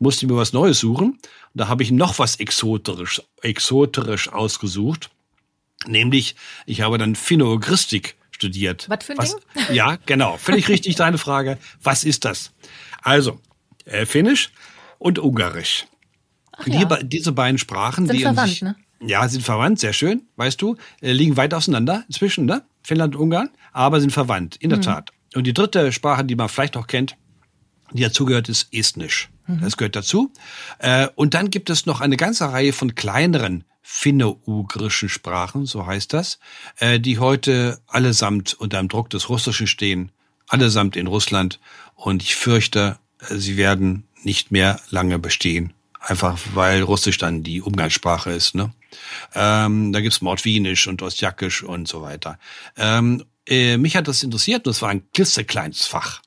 [0.00, 1.20] Musste mir was Neues suchen.
[1.54, 5.10] Da habe ich noch was exoterisch, exoterisch ausgesucht.
[5.86, 6.34] Nämlich,
[6.66, 8.88] ich habe dann Finno-Ogristik studiert.
[8.88, 9.76] Was für ein was, Ding?
[9.76, 10.36] Ja, genau.
[10.36, 11.58] Völlig richtig deine Frage.
[11.80, 12.50] Was ist das?
[13.02, 13.40] Also,
[13.90, 14.52] äh, Finnisch
[14.98, 15.86] und Ungarisch.
[16.52, 16.84] Ach ja.
[16.84, 18.76] Die, diese beiden Sprachen, sind die verwandt, sich, ne?
[19.02, 22.64] Ja, sind verwandt, sehr schön, weißt du, äh, liegen weit auseinander inzwischen, ne?
[22.82, 24.82] Finnland und Ungarn, aber sind verwandt, in der mhm.
[24.82, 25.10] Tat.
[25.34, 27.16] Und die dritte Sprache, die man vielleicht auch kennt,
[27.92, 29.30] die dazugehört, ist Estnisch.
[29.46, 29.60] Mhm.
[29.62, 30.32] Das gehört dazu.
[30.78, 36.12] Äh, und dann gibt es noch eine ganze Reihe von kleineren finno-ugrischen Sprachen, so heißt
[36.12, 36.38] das,
[36.78, 40.12] äh, die heute allesamt unter dem Druck des Russischen stehen,
[40.48, 41.58] allesamt in Russland.
[41.94, 45.72] Und ich fürchte, sie werden nicht mehr lange bestehen.
[46.00, 48.54] Einfach weil Russisch dann die Umgangssprache ist.
[48.54, 48.72] Ne?
[49.34, 52.38] Ähm, da gibt's Mordwinisch und Ostjakisch und so weiter.
[52.76, 56.22] Ähm, äh, mich hat das interessiert und es war ein klitzekleines Fach.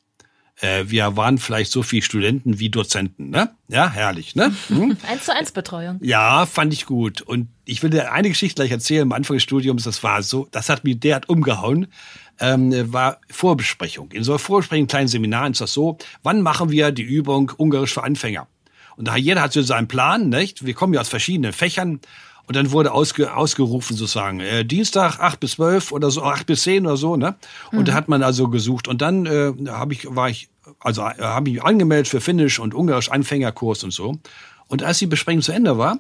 [0.64, 3.50] Äh, wir waren vielleicht so viele Studenten wie Dozenten, ne?
[3.68, 4.56] Ja, herrlich, ne?
[4.70, 4.96] Hm?
[5.10, 6.00] eins zu eins Betreuung.
[6.02, 7.22] Ja, fand ich gut.
[7.22, 9.02] Und ich will dir eine Geschichte gleich erzählen.
[9.02, 11.88] Am Anfang des Studiums, das war so, das hat mich derart umgehauen.
[12.40, 14.12] Ähm, war Vorbesprechung.
[14.14, 17.94] In so einer Vorbesprechung, kleinen Seminar ist das so, wann machen wir die Übung Ungarisch
[17.94, 18.48] für Anfänger?
[18.96, 20.66] Und da jeder hat so seinen Plan, nicht?
[20.66, 22.00] Wir kommen ja aus verschiedenen Fächern.
[22.46, 26.64] Und dann wurde ausge, ausgerufen sozusagen, äh, Dienstag acht bis zwölf oder so, acht bis
[26.64, 27.36] zehn oder so, ne?
[27.72, 27.86] Und mhm.
[27.86, 28.90] da hat man also gesucht.
[28.90, 32.74] Und dann äh, hab ich, war ich, also äh, habe ich angemeldet für Finnisch und
[32.74, 34.20] Ungarisch Anfängerkurs und so.
[34.68, 36.00] Und als die Besprechung zu Ende war,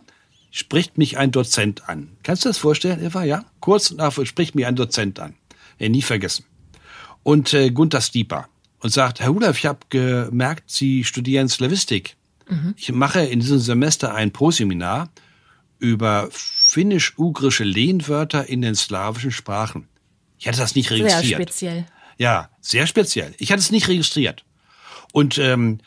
[0.51, 2.09] spricht mich ein Dozent an.
[2.23, 3.23] Kannst du das vorstellen, Eva?
[3.23, 3.45] Ja?
[3.59, 5.35] Kurz nachher spricht mich ein Dozent an.
[5.79, 6.45] Ja, nie vergessen.
[7.23, 8.47] Und äh, Gunther Stieper.
[8.79, 12.17] Und sagt, Herr Rudolf, ich habe gemerkt, Sie studieren Slavistik.
[12.49, 12.73] Mhm.
[12.75, 15.09] Ich mache in diesem Semester ein Proseminar
[15.79, 19.87] über finnisch-ugrische Lehnwörter in den slawischen Sprachen.
[20.37, 21.23] Ich hatte das nicht registriert.
[21.23, 21.85] Sehr speziell.
[22.17, 23.33] Ja, sehr speziell.
[23.37, 24.43] Ich hatte es nicht registriert.
[25.13, 25.77] Und ähm,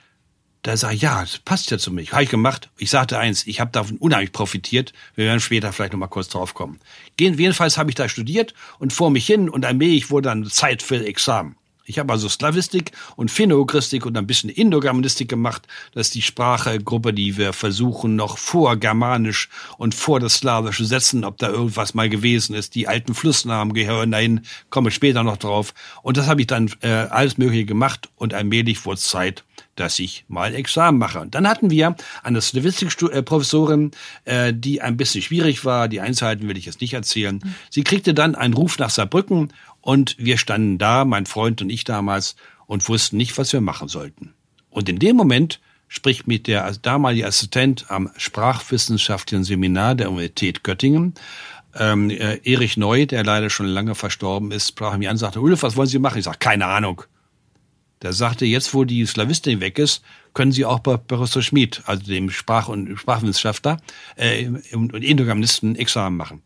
[0.62, 2.07] da sage ich, ja, das passt ja zu mir.
[2.07, 2.71] Habe ich gemacht.
[2.79, 4.93] Ich sagte eins, ich habe davon unheimlich profitiert.
[5.15, 6.81] Wir werden später vielleicht noch mal kurz drauf kommen.
[7.21, 11.05] Jedenfalls habe ich da studiert und vor mich hin und allmählich wurde dann Zeit für
[11.05, 11.57] Examen.
[11.88, 15.68] Ich habe also Slavistik und Finno-Ugristik und ein bisschen Indogermanistik gemacht.
[15.92, 21.25] Das ist die Sprachegruppe, die wir versuchen, noch vor Germanisch und vor das Slawische setzen,
[21.25, 22.75] ob da irgendwas mal gewesen ist.
[22.75, 25.75] Die alten Flussnamen gehören dahin, komme später noch drauf.
[26.03, 29.44] Und das habe ich dann äh, alles Mögliche gemacht und allmählich wurde es Zeit,
[29.77, 31.20] dass ich mal Examen mache.
[31.20, 33.92] Und dann hatten wir eine Slavistik-Professorin,
[34.25, 35.87] äh, die ein bisschen schwierig war.
[35.87, 37.40] Die Einzelheiten will ich jetzt nicht erzählen.
[37.70, 39.53] Sie kriegte dann einen Ruf nach Saarbrücken
[39.87, 42.35] und wir standen da, mein Freund und ich damals,
[42.66, 44.35] und wussten nicht, was wir machen sollten.
[44.68, 51.14] Und in dem Moment spricht mit der damalige Assistent am Sprachwissenschaftlichen Seminar der Universität Göttingen,
[51.79, 55.40] ähm, äh, Erich Neu, der leider schon lange verstorben ist, sprach mich an und sagte,
[55.40, 56.18] Ulf, was wollen Sie machen?
[56.18, 57.03] Ich sage, keine Ahnung.
[58.03, 60.03] Der sagte, jetzt wo die Slawistin weg ist,
[60.35, 63.81] können Sie auch bei Professor Schmid, also dem Sprach- und Sprachwissenschaftler
[64.16, 66.42] äh, und Indogermanisten, Examen machen.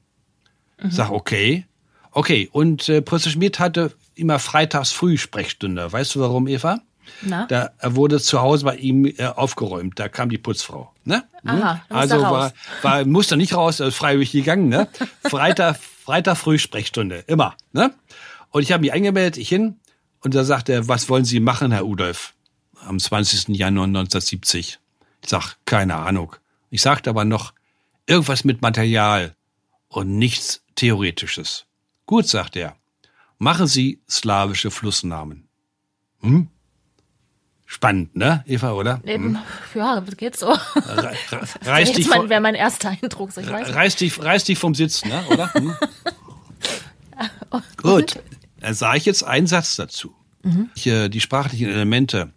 [0.83, 0.91] Mhm.
[0.91, 1.65] Sag, okay.
[2.13, 5.93] Okay, und äh, Professor Schmidt hatte immer freitags früh Sprechstunde.
[5.93, 6.81] Weißt du warum, Eva?
[7.23, 7.47] Na?
[7.47, 9.99] Da wurde zu Hause bei ihm äh, aufgeräumt.
[9.99, 10.93] Da kam die Putzfrau.
[11.05, 11.25] Ne?
[11.45, 14.69] Aha, also war, war musste nicht raus, ist freiwillig gegangen.
[14.69, 14.89] Ne?
[15.23, 17.55] Freitag, Freitag früh Sprechstunde, immer.
[17.73, 17.93] Ne?
[18.51, 19.77] Und ich habe mich eingemeldet, ich hin,
[20.23, 22.35] und da sagt er, was wollen Sie machen, Herr Udolf?
[22.87, 23.49] Am 20.
[23.57, 24.79] Januar 1970.
[25.23, 26.37] Ich sag, keine Ahnung.
[26.71, 27.53] Ich sagte aber noch,
[28.07, 29.35] irgendwas mit Material
[29.89, 31.67] und nichts Theoretisches.
[32.11, 32.75] Gut, sagt er.
[33.39, 35.49] Machen Sie slawische Flussnamen.
[36.23, 36.49] Hm?
[37.67, 39.01] Spannend, ne, Eva, oder?
[39.05, 39.39] Eben, hm?
[39.77, 40.49] Ja, das geht so.
[41.63, 43.31] Reiß dich mein, wäre mein erster Eindruck.
[43.31, 45.55] So ich weiß reiß, dich, reiß dich vom Sitz, ne, oder?
[45.55, 45.77] Hm?
[47.77, 48.19] Gut,
[48.59, 50.13] dann sage ich jetzt einen Satz dazu.
[50.43, 50.69] Mhm.
[50.75, 52.33] Die sprachlichen Elemente,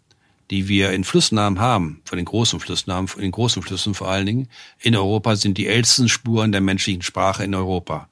[0.51, 4.27] die wir in Flussnamen haben, von den großen Flussnamen, von den großen Flüssen vor allen
[4.27, 4.49] Dingen,
[4.81, 8.07] in Europa sind die ältesten Spuren der menschlichen Sprache in Europa.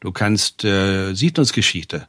[0.00, 2.06] Du kannst äh, Siedlungsgeschichte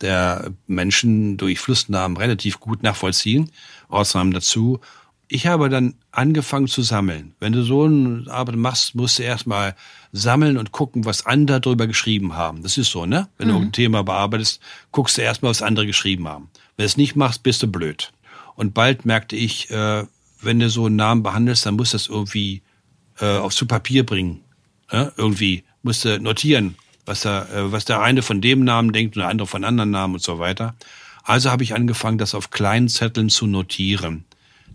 [0.00, 3.50] der Menschen durch Flussnamen relativ gut nachvollziehen,
[3.88, 4.80] Ausnahmen dazu.
[5.26, 7.34] Ich habe dann angefangen zu sammeln.
[7.38, 9.74] Wenn du so eine Arbeit machst, musst du erstmal
[10.12, 12.62] sammeln und gucken, was andere darüber geschrieben haben.
[12.62, 13.28] Das ist so, ne?
[13.36, 13.52] Wenn mhm.
[13.52, 16.48] du ein Thema bearbeitest, guckst du erstmal, was andere geschrieben haben.
[16.76, 18.12] Wenn du es nicht machst, bist du blöd.
[18.54, 20.04] Und bald merkte ich, äh,
[20.40, 22.62] wenn du so einen Namen behandelst, dann musst du das irgendwie
[23.20, 24.40] äh, aufs zu Papier bringen.
[24.90, 25.06] Äh?
[25.16, 26.76] Irgendwie musst du notieren
[27.08, 29.90] was der, äh, was der eine von dem Namen denkt und der andere von anderen
[29.90, 30.76] Namen und so weiter.
[31.24, 34.24] Also habe ich angefangen, das auf kleinen Zetteln zu notieren.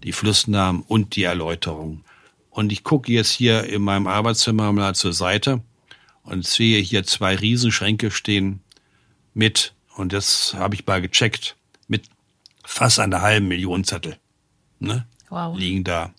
[0.03, 2.03] Die Flussnamen und die Erläuterung.
[2.49, 5.61] Und ich gucke jetzt hier in meinem Arbeitszimmer mal zur Seite
[6.23, 8.61] und sehe hier zwei Riesenschränke stehen
[9.33, 11.55] mit, und das habe ich mal gecheckt,
[11.87, 12.03] mit
[12.63, 14.17] fast einer halben Million Zettel.
[14.79, 15.07] Ne?
[15.29, 15.57] Wow.
[15.57, 16.13] Liegen da.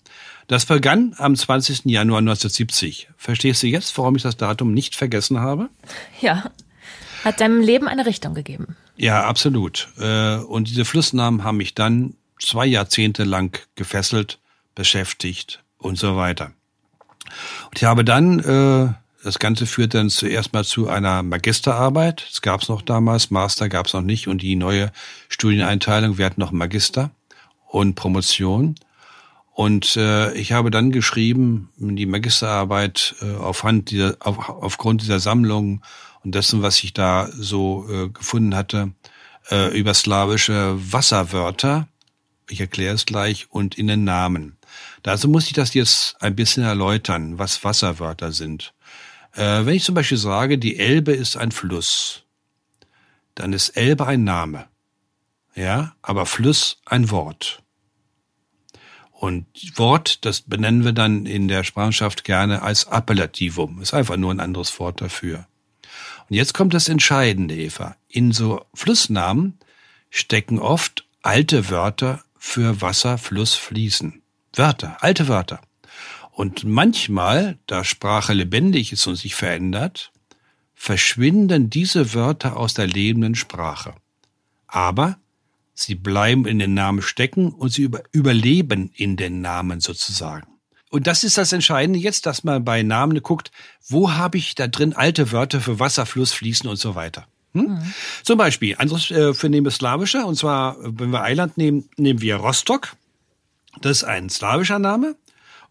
[0.47, 1.85] Das begann am 20.
[1.85, 3.09] Januar 1970.
[3.17, 5.69] Verstehst du jetzt, warum ich das Datum nicht vergessen habe?
[6.21, 6.51] Ja.
[7.23, 8.75] Hat deinem Leben eine Richtung gegeben.
[8.95, 9.87] Ja, absolut.
[9.99, 14.39] Äh, und diese Flussnamen haben mich dann zwei Jahrzehnte lang gefesselt,
[14.75, 16.51] beschäftigt und so weiter.
[17.65, 22.27] Und ich habe dann, äh, das Ganze führt dann zuerst mal zu einer Magisterarbeit.
[22.29, 24.91] Das gab es noch damals, Master gab es noch nicht und die neue
[25.29, 27.09] Studieneinteilung, wir hatten noch Magister
[27.67, 28.75] und Promotion.
[29.55, 35.81] Und äh, ich habe dann geschrieben, die Magisterarbeit äh, aufhand dieser, auf, aufgrund dieser Sammlung
[36.25, 38.91] und dessen, was ich da so äh, gefunden hatte,
[39.49, 41.87] äh, über slawische Wasserwörter,
[42.49, 44.57] ich erkläre es gleich, und in den Namen.
[45.03, 48.73] Dazu muss ich das jetzt ein bisschen erläutern, was Wasserwörter sind.
[49.31, 52.23] Äh, wenn ich zum Beispiel sage, die Elbe ist ein Fluss,
[53.35, 54.65] dann ist Elbe ein Name.
[55.55, 57.63] Ja, aber Fluss ein Wort.
[59.17, 59.45] Und
[59.77, 63.81] Wort, das benennen wir dann in der Sprachschaft gerne als Appellativum.
[63.81, 65.47] Ist einfach nur ein anderes Wort dafür.
[66.29, 67.95] Und jetzt kommt das Entscheidende, Eva.
[68.09, 69.57] In so Flussnamen
[70.09, 74.21] stecken oft alte Wörter für Wasser, Fluss, Fließen.
[74.53, 75.61] Wörter, alte Wörter.
[76.31, 80.11] Und manchmal, da Sprache lebendig ist und sich verändert,
[80.73, 83.95] verschwinden diese Wörter aus der lebenden Sprache.
[84.67, 85.17] Aber
[85.75, 90.47] Sie bleiben in den Namen stecken und sie über, überleben in den Namen sozusagen.
[90.89, 93.51] Und das ist das Entscheidende jetzt, dass man bei Namen guckt,
[93.89, 97.27] wo habe ich da drin alte Wörter für Wasser, Fluss, Fließen und so weiter.
[97.53, 97.63] Hm?
[97.63, 97.93] Mhm.
[98.23, 102.21] Zum Beispiel, anderes äh, für nehmen wir Slawische, und zwar, wenn wir Eiland nehmen, nehmen
[102.21, 102.95] wir Rostock.
[103.81, 105.17] Das ist ein slawischer Name,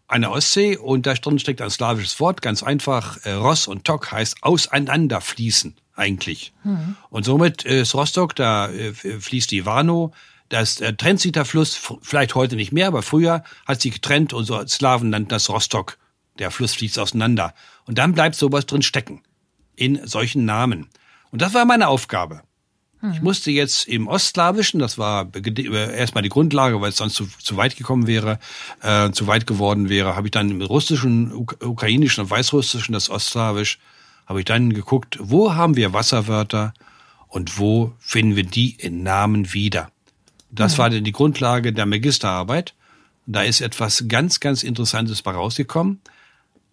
[0.07, 4.11] eine Ostsee, und da drin steckt ein slawisches Wort, ganz einfach, äh, Ross und Tok
[4.11, 6.53] heißt auseinanderfließen eigentlich.
[6.63, 6.95] Mhm.
[7.09, 10.13] Und somit ist Rostock, da äh, fließt die Warnow,
[10.49, 14.33] das äh, trennt sich der Fluss, vielleicht heute nicht mehr, aber früher hat sich getrennt
[14.33, 15.97] und so Slawen nannten das Rostock.
[16.39, 17.53] Der Fluss fließt auseinander.
[17.85, 19.23] Und dann bleibt sowas drin stecken.
[19.75, 20.89] In solchen Namen.
[21.31, 22.41] Und das war meine Aufgabe.
[23.13, 27.57] Ich musste jetzt im Ostslawischen, das war erstmal die Grundlage, weil es sonst zu, zu
[27.57, 28.39] weit gekommen wäre,
[28.81, 33.79] äh, zu weit geworden wäre, habe ich dann im Russischen, Ukrainischen und Weißrussischen, das Ostslawisch,
[34.25, 36.73] habe ich dann geguckt, wo haben wir Wasserwörter
[37.27, 39.89] und wo finden wir die in Namen wieder.
[40.51, 42.73] Das war dann die Grundlage der Magisterarbeit.
[43.25, 45.99] Da ist etwas ganz, ganz Interessantes bei rausgekommen.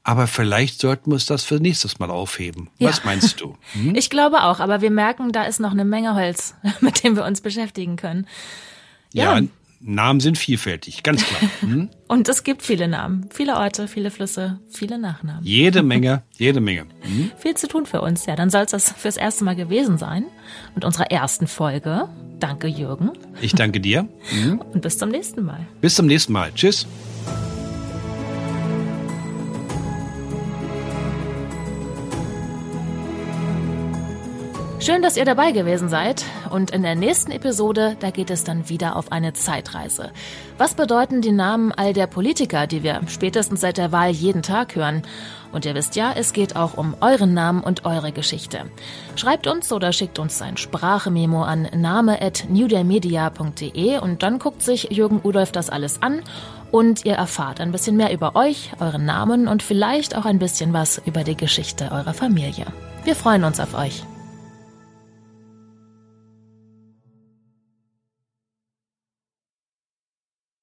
[0.04, 2.68] Aber vielleicht sollten wir uns das für nächstes Mal aufheben.
[2.78, 2.88] Ja.
[2.88, 3.56] Was meinst du?
[3.72, 3.94] Hm?
[3.96, 7.24] Ich glaube auch, aber wir merken, da ist noch eine Menge Holz, mit dem wir
[7.24, 8.26] uns beschäftigen können.
[9.12, 9.46] Ja, ja
[9.84, 11.50] Namen sind vielfältig, ganz klar.
[11.60, 11.90] Hm?
[12.08, 15.44] Und es gibt viele Namen, viele Orte, viele Flüsse, viele Nachnamen.
[15.44, 16.86] Jede Menge, jede Menge.
[17.02, 17.30] Hm?
[17.36, 18.26] Viel zu tun für uns.
[18.26, 20.24] Ja, dann soll es das fürs erste Mal gewesen sein.
[20.74, 22.08] Mit unserer ersten Folge.
[22.40, 23.10] Danke, Jürgen.
[23.40, 24.08] Ich danke dir.
[24.30, 24.60] Hm?
[24.60, 25.66] Und bis zum nächsten Mal.
[25.80, 26.52] Bis zum nächsten Mal.
[26.54, 26.86] Tschüss.
[34.82, 36.24] Schön, dass ihr dabei gewesen seid.
[36.50, 40.10] Und in der nächsten Episode, da geht es dann wieder auf eine Zeitreise.
[40.58, 44.74] Was bedeuten die Namen all der Politiker, die wir spätestens seit der Wahl jeden Tag
[44.74, 45.04] hören?
[45.52, 48.64] Und ihr wisst ja, es geht auch um euren Namen und eure Geschichte.
[49.14, 55.52] Schreibt uns oder schickt uns ein Sprachememo an name.newdaymedia.de und dann guckt sich Jürgen Udolf
[55.52, 56.22] das alles an
[56.72, 60.72] und ihr erfahrt ein bisschen mehr über euch, euren Namen und vielleicht auch ein bisschen
[60.72, 62.66] was über die Geschichte eurer Familie.
[63.04, 64.02] Wir freuen uns auf euch.